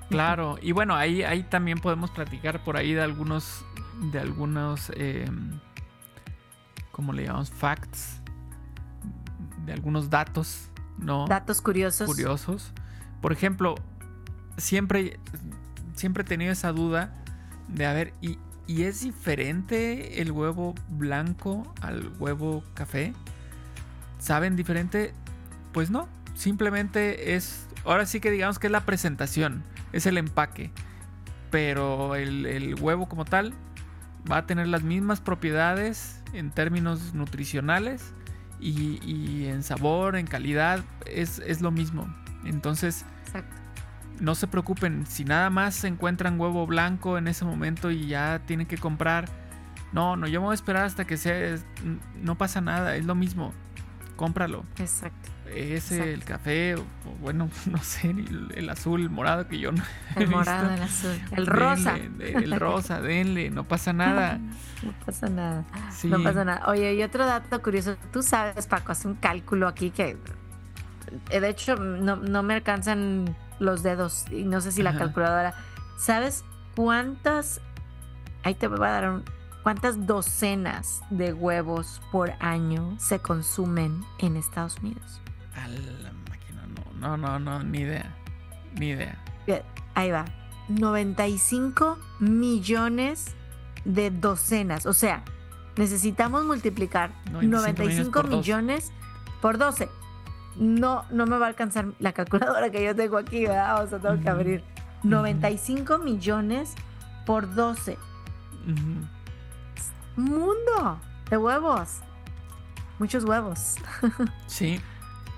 claro. 0.10 0.58
Y 0.62 0.74
bueno, 0.74 0.94
ahí, 0.94 1.24
ahí 1.24 1.44
también 1.44 1.80
podemos 1.80 2.12
platicar 2.12 2.66
por 2.66 2.76
ahí 2.76 2.94
de 2.94 3.02
algunos, 3.02 3.66
de 4.12 4.20
algunos, 4.20 4.92
eh, 4.98 5.26
¿cómo 6.92 7.14
le 7.14 7.24
llamamos? 7.24 7.50
Facts, 7.50 8.22
de 9.66 9.72
algunos 9.72 10.10
datos 10.10 10.70
¿no? 10.98 11.28
Datos 11.28 11.62
curiosos. 11.62 12.08
Curiosos. 12.08 12.72
Por 13.22 13.32
ejemplo, 13.34 13.76
siempre, 14.58 15.20
siempre 15.96 16.24
he 16.24 16.26
tenido 16.26 16.52
esa 16.52 16.72
duda 16.72 17.14
de, 17.68 17.86
a 17.86 17.94
ver, 17.94 18.14
¿y, 18.22 18.38
¿y 18.68 18.84
es 18.84 19.02
diferente 19.02 20.22
el 20.22 20.32
huevo 20.32 20.76
blanco 20.90 21.74
al 21.82 22.12
huevo 22.20 22.64
café? 22.74 23.14
¿Saben 24.20 24.56
diferente? 24.56 25.14
Pues 25.72 25.90
no, 25.90 26.08
simplemente 26.36 27.36
es, 27.36 27.68
ahora 27.84 28.06
sí 28.06 28.20
que 28.20 28.32
digamos 28.32 28.60
que 28.60 28.68
es 28.68 28.72
la 28.72 28.86
presentación, 28.86 29.64
es 29.92 30.06
el 30.06 30.18
empaque, 30.18 30.72
pero 31.52 32.16
el, 32.16 32.46
el 32.46 32.76
huevo 32.76 33.08
como 33.08 33.26
tal 33.26 33.54
va 34.32 34.38
a 34.38 34.46
tener 34.46 34.68
las 34.68 34.84
mismas 34.84 35.22
propiedades 35.22 36.22
en 36.34 36.52
términos 36.52 37.14
nutricionales 37.14 38.14
y, 38.60 39.46
en 39.46 39.64
sabor, 39.64 40.16
en 40.16 40.28
calidad, 40.28 40.84
es, 41.06 41.62
lo 41.62 41.72
mismo. 41.72 42.08
Entonces, 42.46 43.06
no 44.20 44.36
se 44.36 44.48
preocupen, 44.48 45.06
si 45.06 45.26
nada 45.26 45.50
más 45.50 45.76
se 45.76 45.88
encuentran 45.88 46.40
huevo 46.40 46.66
blanco 46.66 47.18
en 47.18 47.28
ese 47.28 47.46
momento 47.46 47.92
y 47.92 48.08
ya 48.08 48.42
tienen 48.46 48.66
que 48.68 48.78
comprar, 48.78 49.26
no, 49.92 50.16
no, 50.16 50.28
yo 50.28 50.40
me 50.40 50.46
voy 50.46 50.54
a 50.54 50.56
esperar 50.56 50.86
hasta 50.86 51.06
que 51.06 51.18
sea, 51.18 51.58
no 52.22 52.38
pasa 52.38 52.62
nada, 52.62 52.96
es 52.96 53.06
lo 53.06 53.16
mismo, 53.16 53.54
cómpralo. 54.16 54.64
Exacto. 54.80 55.35
Ese, 55.54 56.14
el 56.14 56.24
café, 56.24 56.76
o, 56.76 56.84
bueno, 57.22 57.50
no 57.72 57.78
sé, 57.80 58.10
el, 58.10 58.70
azul, 58.70 59.02
el 59.02 59.10
morado 59.10 59.48
que 59.48 59.60
yo 59.60 59.72
no. 59.72 59.84
El 60.16 60.28
morado, 60.28 60.74
el 60.74 60.82
azul, 60.82 61.20
el 61.32 61.48
rosa. 61.48 61.98
el 61.98 62.60
rosa, 62.60 63.02
denle, 63.02 63.50
no 63.50 63.66
pasa 63.66 63.94
nada. 63.94 64.40
No 64.84 64.94
pasa 65.06 65.28
nada. 65.28 65.66
No 66.04 66.24
pasa 66.24 66.46
nada. 66.46 66.64
Oye, 66.68 66.94
y 66.96 67.04
otro 67.04 67.26
dato 67.26 67.62
curioso, 67.62 67.98
tú 68.12 68.24
sabes, 68.24 68.68
Paco, 68.68 68.92
hace 68.92 69.08
un 69.08 69.16
cálculo 69.16 69.68
aquí 69.68 69.92
que 69.92 70.18
eh, 71.30 71.40
de 71.40 71.50
hecho 71.50 71.76
no, 71.76 72.44
me 72.44 72.54
alcanzan 72.54 73.36
los 73.60 73.84
dedos 73.84 74.26
y 74.32 74.44
no 74.44 74.62
sé 74.62 74.72
si 74.72 74.84
la 74.84 74.98
calculadora. 74.98 75.54
¿Sabes 75.98 76.44
cuántas? 76.76 77.62
Ahí 78.44 78.54
te 78.54 78.68
voy 78.68 78.86
a 78.86 78.92
dar 78.92 79.10
un, 79.10 79.24
¿Cuántas 79.66 80.06
docenas 80.06 81.02
de 81.10 81.34
huevos 81.34 82.00
por 82.12 82.34
año 82.40 82.96
se 83.00 83.18
consumen 83.18 84.06
en 84.20 84.36
Estados 84.36 84.78
Unidos? 84.78 85.20
A 85.66 85.68
la 85.68 86.14
máquina, 86.30 86.68
no, 87.00 87.18
no, 87.18 87.18
no, 87.18 87.40
no, 87.40 87.64
ni 87.64 87.80
idea. 87.80 88.16
Ni 88.76 88.90
idea. 88.90 89.18
ahí 89.96 90.12
va. 90.12 90.26
95 90.68 91.98
millones 92.20 93.36
de 93.84 94.12
docenas. 94.12 94.86
O 94.86 94.94
sea, 94.94 95.24
necesitamos 95.76 96.46
multiplicar 96.46 97.12
95, 97.32 98.24
millones 98.24 98.92
por 99.42 99.58
12. 99.58 99.90
No, 100.58 101.04
no 101.10 101.26
me 101.26 101.38
va 101.38 101.46
a 101.46 101.50
alcanzar 101.50 101.88
la 102.00 102.14
calculadora 102.14 102.70
que 102.70 102.84
yo 102.84 102.96
tengo 102.96 103.18
aquí, 103.18 103.48
¿verdad? 103.48 103.84
O 103.84 103.88
sea, 103.88 104.00
tengo 104.00 104.22
que 104.22 104.30
abrir. 104.30 104.64
95 105.04 105.98
millones 105.98 106.76
por 107.26 107.54
12. 107.56 107.98
Mundo 110.16 111.00
de 111.30 111.38
huevos. 111.38 112.02
Muchos 113.00 113.24
huevos. 113.24 113.76
sí, 114.48 114.80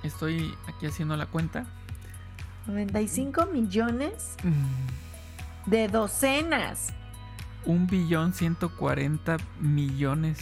Estoy 0.07 0.55
aquí 0.67 0.85
haciendo 0.85 1.17
la 1.17 1.25
cuenta. 1.25 1.65
95 2.67 3.47
millones 3.47 4.35
mm. 4.43 5.69
de 5.69 5.87
docenas. 5.89 6.93
Un 7.65 7.87
billón 7.87 8.33
140 8.33 9.37
millones 9.59 10.39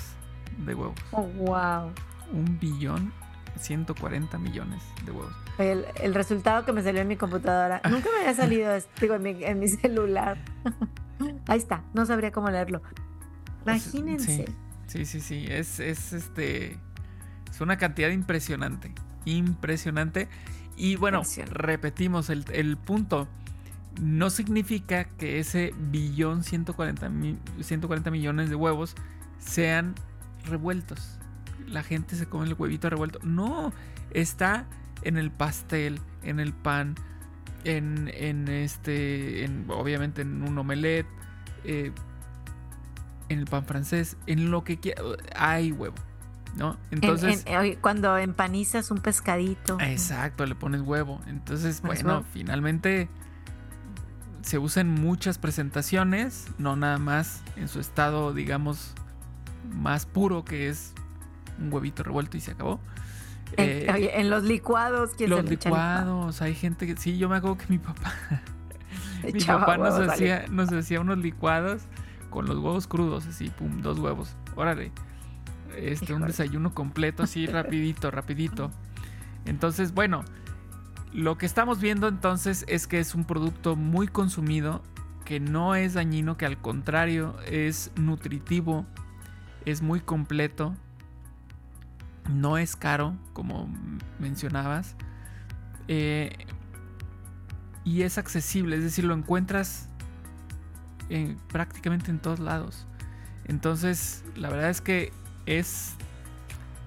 de 0.65 0.75
huevos. 0.75 0.99
Oh, 1.12 1.23
wow. 1.23 1.91
Un 2.32 2.60
billón 2.60 3.12
140 3.60 4.38
millones 4.38 4.84
de 5.04 5.12
huevos. 5.12 5.34
El, 5.58 6.13
resultado 6.13 6.63
que 6.63 6.71
me 6.71 6.84
salió 6.84 7.01
en 7.01 7.08
mi 7.08 7.15
computadora. 7.15 7.82
Nunca 7.89 8.10
me 8.12 8.19
había 8.21 8.36
salido, 8.36 8.71
digo, 9.01 9.15
en 9.15 9.23
mi, 9.23 9.43
en 9.43 9.60
mi 9.60 9.67
celular. 9.67 10.38
Ahí 11.47 11.58
está, 11.58 11.84
no 11.95 12.06
sabría 12.06 12.32
cómo 12.32 12.51
leerlo. 12.51 12.84
Imagínense. 13.63 14.45
Sí, 14.86 15.06
sí, 15.06 15.21
sí, 15.21 15.47
Es, 15.49 15.80
es 15.80 16.13
este. 16.13 16.78
Es 17.49 17.62
una 17.62 17.78
cantidad 17.78 18.10
impresionante 18.10 18.93
impresionante. 19.25 20.29
Y 20.77 20.95
bueno, 20.95 21.23
repetimos 21.51 22.29
el, 22.29 22.77
punto. 22.77 23.27
No 24.01 24.29
significa 24.29 25.05
que 25.05 25.39
ese 25.39 25.73
billón 25.89 26.43
140, 26.43 27.11
140 27.61 28.11
millones 28.11 28.49
de 28.49 28.55
huevos 28.55 28.95
sean 29.39 29.95
revueltos. 30.45 31.17
La 31.67 31.81
gente 31.81 32.15
se 32.15 32.27
come 32.27 32.45
el 32.45 32.53
huevito 32.53 32.89
revuelto. 32.89 33.19
No, 33.23 33.73
está 34.11 34.65
en 35.01 35.17
el 35.17 35.31
pastel, 35.31 35.99
en 36.23 36.39
el 36.39 36.53
pan, 36.53 36.95
en, 37.63 38.11
en 38.13 38.47
este, 38.47 39.45
en, 39.45 39.65
obviamente 39.69 40.23
en 40.23 40.43
un 40.43 40.57
omelette, 40.57 41.07
eh, 41.63 41.91
en 43.29 43.39
el 43.39 43.45
pan 43.45 43.65
francés, 43.65 44.17
en 44.27 44.51
lo 44.51 44.63
que 44.63 44.79
quiera. 44.79 45.01
Hay 45.35 45.71
huevo. 45.71 45.95
¿No? 46.55 46.77
Entonces. 46.91 47.45
cuando 47.81 48.17
empanizas 48.17 48.91
un 48.91 48.99
pescadito. 48.99 49.77
Exacto, 49.81 50.45
le 50.45 50.55
pones 50.55 50.81
huevo. 50.81 51.21
Entonces, 51.27 51.81
bueno, 51.81 52.23
finalmente 52.31 53.09
se 54.41 54.57
usa 54.59 54.81
en 54.81 54.89
muchas 54.89 55.37
presentaciones, 55.37 56.47
no 56.57 56.75
nada 56.75 56.97
más 56.97 57.41
en 57.55 57.67
su 57.67 57.79
estado, 57.79 58.33
digamos, 58.33 58.93
más 59.73 60.05
puro, 60.05 60.45
que 60.45 60.69
es 60.69 60.93
un 61.59 61.73
huevito 61.73 62.03
revuelto 62.03 62.37
y 62.37 62.41
se 62.41 62.51
acabó. 62.51 62.79
En, 63.57 63.89
eh, 63.89 64.23
los 64.23 64.43
licuados, 64.43 65.11
¿quién 65.15 65.29
Los 65.29 65.45
licuados, 65.45 66.41
hay 66.41 66.55
gente 66.55 66.87
que. 66.87 66.97
Sí, 66.97 67.17
yo 67.17 67.29
me 67.29 67.37
acuerdo 67.37 67.57
que 67.57 67.65
mi 67.69 67.77
papá. 67.77 68.13
mi 69.23 69.43
papá 69.43 69.77
nos, 69.77 69.99
hacía, 69.99 70.45
nos 70.49 70.71
hacía 70.71 70.99
unos 70.99 71.19
licuados 71.19 71.83
con 72.29 72.45
los 72.45 72.57
huevos 72.57 72.87
crudos, 72.87 73.25
así, 73.27 73.49
pum, 73.49 73.81
dos 73.81 73.99
huevos. 73.99 74.35
Órale 74.55 74.91
este, 75.77 76.13
un 76.13 76.23
desayuno 76.23 76.73
completo 76.73 77.23
así 77.23 77.45
rapidito, 77.45 78.11
rapidito. 78.11 78.71
Entonces, 79.45 79.93
bueno, 79.93 80.23
lo 81.13 81.38
que 81.38 81.45
estamos 81.45 81.79
viendo 81.79 82.07
entonces 82.07 82.65
es 82.67 82.88
que 82.88 82.99
es 82.99 83.15
un 83.15 83.25
producto 83.25 83.75
muy 83.75 84.07
consumido, 84.07 84.83
que 85.23 85.39
no 85.39 85.75
es 85.75 85.93
dañino, 85.93 86.38
que 86.38 86.45
al 86.45 86.57
contrario 86.57 87.35
es 87.47 87.91
nutritivo, 87.95 88.85
es 89.65 89.81
muy 89.81 89.99
completo, 89.99 90.75
no 92.29 92.57
es 92.57 92.75
caro, 92.75 93.15
como 93.33 93.69
mencionabas, 94.19 94.95
eh, 95.88 96.35
y 97.83 98.01
es 98.01 98.17
accesible, 98.17 98.77
es 98.77 98.83
decir, 98.83 99.05
lo 99.05 99.13
encuentras 99.13 99.89
prácticamente 101.49 102.09
en 102.09 102.19
todos 102.19 102.39
lados. 102.39 102.88
Entonces, 103.45 104.23
la 104.35 104.49
verdad 104.49 104.69
es 104.71 104.81
que 104.81 105.13
es, 105.45 105.95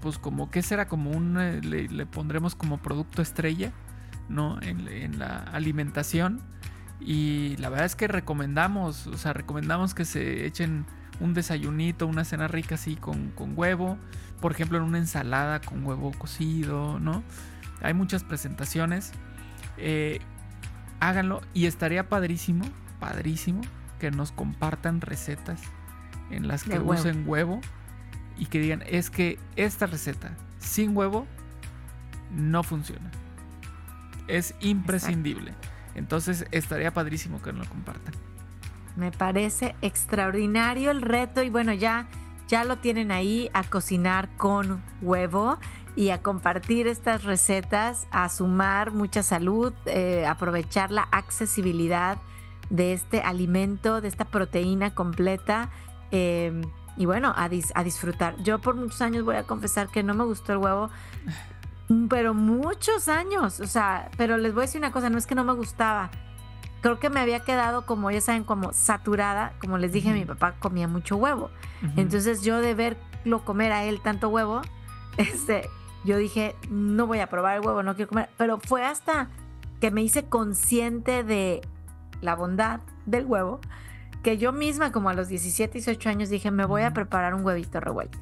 pues 0.00 0.18
como 0.18 0.50
que 0.50 0.62
será 0.62 0.88
como 0.88 1.10
un, 1.10 1.38
eh, 1.38 1.60
le, 1.62 2.06
pondremos 2.06 2.54
como 2.54 2.78
producto 2.78 3.22
estrella, 3.22 3.72
¿no? 4.28 4.60
En, 4.62 5.18
la 5.18 5.38
alimentación. 5.38 6.40
Y 7.00 7.56
la 7.58 7.68
verdad 7.68 7.86
es 7.86 7.96
que 7.96 8.08
recomendamos, 8.08 9.06
o 9.06 9.16
sea, 9.16 9.32
recomendamos 9.32 9.94
que 9.94 10.04
se 10.04 10.46
echen 10.46 10.84
un 11.20 11.34
desayunito, 11.34 12.06
una 12.06 12.24
cena 12.24 12.48
rica 12.48 12.74
así 12.74 12.96
con, 12.96 13.32
huevo. 13.56 13.98
Por 14.40 14.52
ejemplo, 14.52 14.78
en 14.78 14.84
una 14.84 14.98
ensalada 14.98 15.60
con 15.60 15.84
huevo 15.84 16.12
cocido, 16.16 16.98
¿no? 17.00 17.22
Hay 17.82 17.94
muchas 17.94 18.24
presentaciones. 18.24 19.12
Eh, 19.76 20.20
háganlo 21.00 21.40
y 21.54 21.66
estaría 21.66 22.08
padrísimo, 22.08 22.64
padrísimo 22.98 23.60
que 23.98 24.10
nos 24.10 24.32
compartan 24.32 25.00
recetas 25.00 25.60
en 26.30 26.48
las 26.48 26.64
que 26.64 26.78
usen 26.78 27.24
huevo 27.26 27.60
y 28.38 28.46
que 28.46 28.60
digan, 28.60 28.82
es 28.86 29.10
que 29.10 29.38
esta 29.56 29.86
receta 29.86 30.36
sin 30.58 30.96
huevo 30.96 31.26
no 32.30 32.62
funciona. 32.62 33.10
Es 34.26 34.54
imprescindible. 34.60 35.54
Entonces 35.94 36.46
estaría 36.50 36.92
padrísimo 36.92 37.42
que 37.42 37.52
nos 37.52 37.66
lo 37.66 37.70
compartan. 37.72 38.14
Me 38.96 39.10
parece 39.12 39.74
extraordinario 39.82 40.90
el 40.90 41.02
reto 41.02 41.42
y 41.42 41.50
bueno, 41.50 41.72
ya, 41.72 42.08
ya 42.48 42.64
lo 42.64 42.78
tienen 42.78 43.10
ahí 43.10 43.50
a 43.52 43.64
cocinar 43.64 44.28
con 44.36 44.82
huevo 45.00 45.58
y 45.96 46.10
a 46.10 46.22
compartir 46.22 46.86
estas 46.86 47.24
recetas, 47.24 48.06
a 48.10 48.28
sumar 48.28 48.92
mucha 48.92 49.22
salud, 49.22 49.72
eh, 49.86 50.26
aprovechar 50.26 50.90
la 50.90 51.02
accesibilidad 51.02 52.18
de 52.70 52.92
este 52.92 53.20
alimento, 53.20 54.00
de 54.00 54.08
esta 54.08 54.24
proteína 54.24 54.94
completa. 54.94 55.70
Em, 56.10 56.62
y 56.98 57.06
bueno, 57.06 57.32
a, 57.36 57.44
a, 57.44 57.84
disfrutar. 57.84 58.36
Yo 58.42 58.58
por 58.58 58.74
muchos 58.74 59.00
años 59.00 59.24
voy 59.24 59.36
a 59.36 59.44
confesar 59.44 59.88
que 59.88 60.02
no 60.02 60.14
me 60.14 60.24
gustó 60.24 60.52
el 60.52 60.58
huevo, 60.58 60.90
pero 62.10 62.34
muchos 62.34 63.08
años. 63.08 63.60
O 63.60 63.66
sea, 63.68 64.10
pero 64.16 64.36
les 64.36 64.52
voy 64.52 64.62
a 64.62 64.66
decir 64.66 64.80
una 64.80 64.90
cosa, 64.90 65.08
no 65.08 65.16
es 65.16 65.26
que 65.26 65.36
no 65.36 65.44
me 65.44 65.52
gustaba. 65.52 66.10
Creo 66.80 66.98
que 66.98 67.08
me 67.08 67.20
había 67.20 67.40
quedado, 67.40 67.86
como 67.86 68.10
ya 68.10 68.20
saben, 68.20 68.42
como 68.42 68.72
saturada. 68.72 69.52
Como 69.60 69.78
les 69.78 69.92
dije, 69.92 70.12
mi 70.12 70.24
papá 70.24 70.56
comía 70.58 70.88
mucho 70.88 71.16
huevo. 71.16 71.50
Entonces 71.96 72.42
yo 72.42 72.60
de 72.60 72.74
verlo 72.74 73.44
comer 73.44 73.70
a 73.70 73.84
él 73.84 74.00
tanto 74.00 74.28
huevo, 74.28 74.60
este, 75.16 75.68
yo 76.04 76.16
dije, 76.16 76.56
no 76.68 77.06
voy 77.06 77.20
a 77.20 77.28
probar 77.28 77.58
el 77.58 77.64
huevo, 77.64 77.84
no 77.84 77.94
quiero 77.94 78.08
comer. 78.08 78.28
Pero 78.36 78.58
fue 78.58 78.84
hasta 78.84 79.28
que 79.80 79.92
me 79.92 80.02
hice 80.02 80.24
consciente 80.24 81.22
de 81.22 81.60
la 82.20 82.34
bondad 82.34 82.80
del 83.06 83.24
huevo, 83.24 83.60
que 84.22 84.38
yo 84.38 84.52
misma 84.52 84.92
como 84.92 85.08
a 85.08 85.14
los 85.14 85.28
17, 85.28 85.74
18 85.74 86.08
años 86.08 86.28
dije, 86.28 86.50
me 86.50 86.64
voy 86.64 86.82
a 86.82 86.92
preparar 86.92 87.34
un 87.34 87.44
huevito 87.44 87.80
revuelto. 87.80 88.18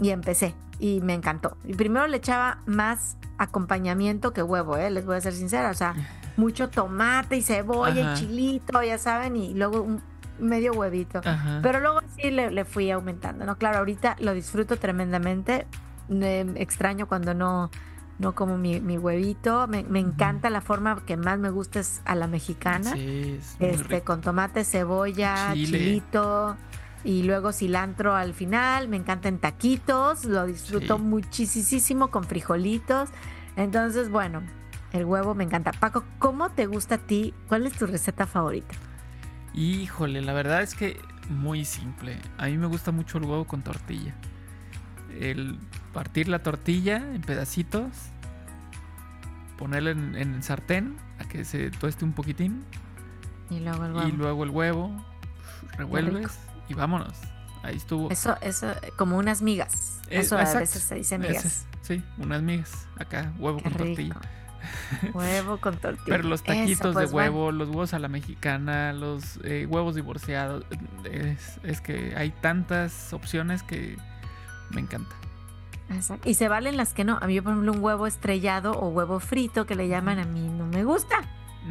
Y 0.00 0.10
empecé 0.10 0.54
y 0.78 1.00
me 1.00 1.14
encantó. 1.14 1.56
Y 1.64 1.74
primero 1.74 2.06
le 2.06 2.18
echaba 2.18 2.58
más 2.66 3.16
acompañamiento 3.36 4.32
que 4.32 4.42
huevo, 4.42 4.76
¿eh? 4.76 4.90
les 4.90 5.04
voy 5.06 5.16
a 5.16 5.20
ser 5.20 5.32
sincera, 5.32 5.70
o 5.70 5.74
sea, 5.74 5.94
mucho 6.36 6.68
tomate 6.68 7.36
y 7.36 7.42
cebolla 7.42 8.12
y 8.12 8.16
chilito, 8.16 8.82
ya 8.82 8.98
saben, 8.98 9.36
y 9.36 9.54
luego 9.54 9.82
un 9.82 10.02
medio 10.38 10.72
huevito. 10.72 11.20
Pero 11.62 11.80
luego 11.80 12.00
sí 12.16 12.30
le, 12.30 12.64
fui 12.64 12.90
aumentando, 12.90 13.44
¿no? 13.44 13.56
Claro, 13.56 13.78
ahorita 13.78 14.16
lo 14.20 14.34
disfruto 14.34 14.76
tremendamente. 14.76 15.66
extraño 16.08 17.06
cuando 17.08 17.34
no 17.34 17.70
no 18.18 18.34
como 18.34 18.58
mi, 18.58 18.78
huevito. 18.78 19.66
Me, 19.68 19.80
encanta 19.98 20.50
la 20.50 20.60
forma 20.60 21.02
que 21.06 21.16
más 21.16 21.38
me 21.38 21.50
gusta 21.50 21.80
es 21.80 22.02
a 22.04 22.14
la 22.14 22.26
mexicana. 22.26 22.94
este, 23.58 24.02
con 24.02 24.20
tomate, 24.20 24.64
cebolla, 24.64 25.52
chilito 25.54 26.56
y 27.04 27.22
luego 27.22 27.52
cilantro 27.52 28.14
al 28.14 28.34
final. 28.34 28.88
Me 28.88 28.96
encanta 28.96 29.28
en 29.28 29.38
taquitos, 29.38 30.24
lo 30.24 30.46
disfruto 30.46 30.98
muchísimo 30.98 32.10
con 32.10 32.24
frijolitos. 32.24 33.10
Entonces, 33.56 34.10
bueno, 34.10 34.42
el 34.92 35.04
huevo 35.04 35.34
me 35.34 35.44
encanta. 35.44 35.72
Paco, 35.72 36.04
¿cómo 36.18 36.50
te 36.50 36.66
gusta 36.66 36.96
a 36.96 36.98
ti? 36.98 37.34
¿Cuál 37.48 37.66
es 37.66 37.74
tu 37.74 37.86
receta 37.86 38.26
favorita? 38.26 38.74
Híjole, 39.54 40.22
la 40.22 40.32
verdad 40.32 40.62
es 40.62 40.74
que 40.74 41.00
muy 41.28 41.64
simple. 41.64 42.18
A 42.36 42.46
mí 42.46 42.56
me 42.56 42.66
gusta 42.66 42.90
mucho 42.90 43.18
el 43.18 43.24
huevo 43.24 43.44
con 43.44 43.62
tortilla. 43.62 44.14
El 45.18 45.58
partir 45.92 46.28
la 46.28 46.42
tortilla 46.42 46.96
en 46.96 47.22
pedacitos, 47.22 47.90
ponerla 49.56 49.90
en, 49.90 50.14
el 50.14 50.42
sartén 50.42 50.96
a 51.18 51.24
que 51.24 51.44
se 51.44 51.70
tueste 51.70 52.04
un 52.04 52.12
poquitín. 52.12 52.64
Y 53.50 53.60
luego 53.60 53.84
el 53.84 53.92
huevo. 53.92 54.08
Y 54.08 54.12
luego 54.12 54.44
el 54.44 54.50
huevo, 54.50 55.06
revuelves 55.76 56.38
y 56.68 56.74
vámonos. 56.74 57.14
Ahí 57.62 57.76
estuvo. 57.76 58.10
Eso, 58.10 58.36
eso, 58.40 58.72
como 58.96 59.18
unas 59.18 59.42
migas. 59.42 60.00
Eh, 60.10 60.20
eso 60.20 60.38
a 60.38 60.44
veces 60.44 60.70
se 60.70 60.94
dice 60.94 61.18
migas. 61.18 61.66
sí, 61.82 62.02
unas 62.18 62.42
migas. 62.42 62.86
Acá, 62.98 63.32
huevo 63.38 63.60
con 63.62 63.72
tortilla. 63.72 64.16
Huevo 65.14 65.58
con 65.58 65.76
tortilla. 65.76 66.04
Pero 66.04 66.24
los 66.24 66.42
taquitos 66.42 66.94
de 66.94 67.02
pues, 67.02 67.12
huevo, 67.12 67.52
los 67.52 67.68
huevos 67.68 67.94
a 67.94 68.00
la 68.00 68.08
mexicana, 68.08 68.92
los 68.92 69.38
eh, 69.44 69.66
huevos 69.66 69.94
divorciados. 69.94 70.64
Es, 71.04 71.60
es, 71.62 71.80
que 71.80 72.14
hay 72.16 72.32
tantas 72.32 73.12
opciones 73.12 73.62
que 73.62 73.96
me 74.70 74.80
encanta. 74.80 75.14
Y 76.24 76.34
se 76.34 76.48
valen 76.48 76.76
las 76.76 76.92
que 76.92 77.04
no. 77.04 77.18
A 77.20 77.26
mí, 77.26 77.40
por 77.40 77.52
ejemplo, 77.52 77.72
un 77.72 77.82
huevo 77.82 78.06
estrellado 78.06 78.72
o 78.72 78.88
huevo 78.88 79.20
frito 79.20 79.66
que 79.66 79.74
le 79.74 79.88
llaman, 79.88 80.18
a 80.18 80.24
mí 80.24 80.48
no 80.48 80.66
me 80.66 80.84
gusta. 80.84 81.16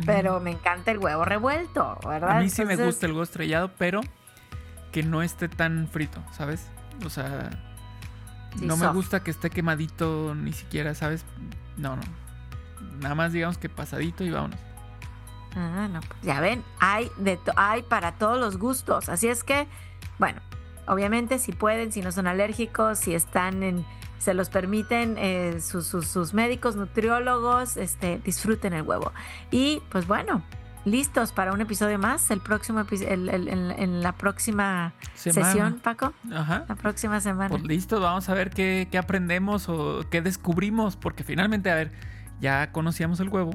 Pero 0.06 0.40
me 0.40 0.52
encanta 0.52 0.92
el 0.92 1.00
huevo 1.00 1.26
revuelto, 1.26 1.98
¿verdad? 2.06 2.38
A 2.38 2.40
mí 2.42 2.50
sí 2.50 2.66
me 2.66 2.76
gusta 2.76 3.06
el 3.06 3.14
huevo 3.14 3.24
estrellado, 3.24 3.72
pero 3.78 4.02
que 4.92 5.04
no 5.04 5.22
esté 5.24 5.50
tan 5.50 5.88
frito, 5.88 6.24
¿sabes? 6.32 6.68
O 7.06 7.10
sea, 7.10 7.50
no 8.62 8.78
me 8.78 8.88
gusta 8.88 9.24
que 9.24 9.32
esté 9.32 9.50
quemadito 9.50 10.36
ni 10.36 10.54
siquiera, 10.54 10.94
¿sabes? 10.96 11.26
No, 11.78 11.96
no. 11.96 12.02
Nada 13.00 13.16
más 13.16 13.34
digamos 13.34 13.58
que 13.58 13.70
pasadito 13.70 14.24
y 14.24 14.32
vámonos. 14.32 14.60
Ah, 15.56 15.88
no, 15.92 16.02
pues 16.02 16.22
ya 16.22 16.40
ven, 16.40 16.64
hay, 16.80 17.10
de 17.18 17.40
hay 17.56 17.82
para 17.84 18.14
todos 18.14 18.40
los 18.40 18.58
gustos. 18.58 19.10
Así 19.10 19.28
es 19.28 19.44
que, 19.44 19.68
bueno, 20.20 20.40
obviamente 20.88 21.40
si 21.40 21.52
pueden, 21.52 21.92
si 21.92 22.02
no 22.02 22.12
son 22.12 22.28
alérgicos, 22.28 23.00
si 23.00 23.16
están 23.16 23.64
en 23.64 23.86
se 24.20 24.34
los 24.34 24.50
permiten 24.50 25.16
eh, 25.18 25.60
sus, 25.62 26.34
médicos, 26.34 26.76
nutriólogos, 26.76 27.78
este, 27.78 28.20
disfruten 28.24 28.74
el 28.74 28.84
huevo. 28.84 29.12
Y 29.52 29.82
pues 29.90 30.08
bueno, 30.08 30.44
listos 30.86 31.32
para 31.32 31.54
un 31.54 31.62
episodio 31.62 32.00
más, 32.00 32.32
el 32.32 32.40
próximo 32.40 32.86
en, 32.92 34.02
la 34.02 34.12
próxima 34.14 34.94
sesión, 35.14 35.80
Paco. 35.84 36.14
Ajá. 36.32 36.66
La 36.68 36.76
próxima 36.76 37.22
semana. 37.22 37.50
Pues 37.50 37.64
listo, 37.64 38.00
vamos 38.00 38.30
a 38.30 38.34
ver 38.34 38.50
qué, 38.50 38.88
qué 38.90 38.98
aprendemos 38.98 39.70
o 39.70 40.02
qué 40.10 40.22
descubrimos, 40.22 40.96
porque 40.96 41.24
finalmente, 41.24 41.70
a 41.70 41.76
ver, 41.76 41.92
ya 42.40 42.72
conocíamos 42.72 43.20
el 43.20 43.30
huevo, 43.30 43.52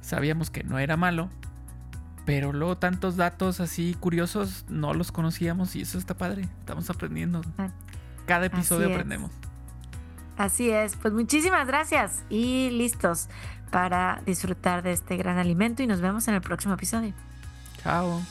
sabíamos 0.00 0.50
que 0.50 0.64
no 0.64 0.78
era 0.78 0.96
malo, 0.96 1.28
pero 2.28 2.52
luego 2.52 2.76
tantos 2.76 3.16
datos 3.16 3.58
así 3.58 3.96
curiosos 3.98 4.66
no 4.68 4.92
los 4.92 5.12
conocíamos 5.12 5.74
y 5.76 5.80
eso 5.80 5.96
está 5.96 6.16
padre. 6.16 6.42
Estamos 6.60 6.90
aprendiendo. 6.90 7.40
Ah, 7.56 7.70
Cada 8.26 8.46
episodio 8.46 8.90
aprendemos. 8.90 9.30
Así 10.38 10.70
es, 10.70 10.94
pues 10.94 11.12
muchísimas 11.12 11.66
gracias 11.66 12.22
y 12.30 12.70
listos 12.70 13.28
para 13.72 14.22
disfrutar 14.24 14.82
de 14.82 14.92
este 14.92 15.16
gran 15.16 15.36
alimento 15.36 15.82
y 15.82 15.86
nos 15.88 16.00
vemos 16.00 16.28
en 16.28 16.34
el 16.34 16.40
próximo 16.40 16.74
episodio. 16.74 17.12
Chao. 17.82 18.22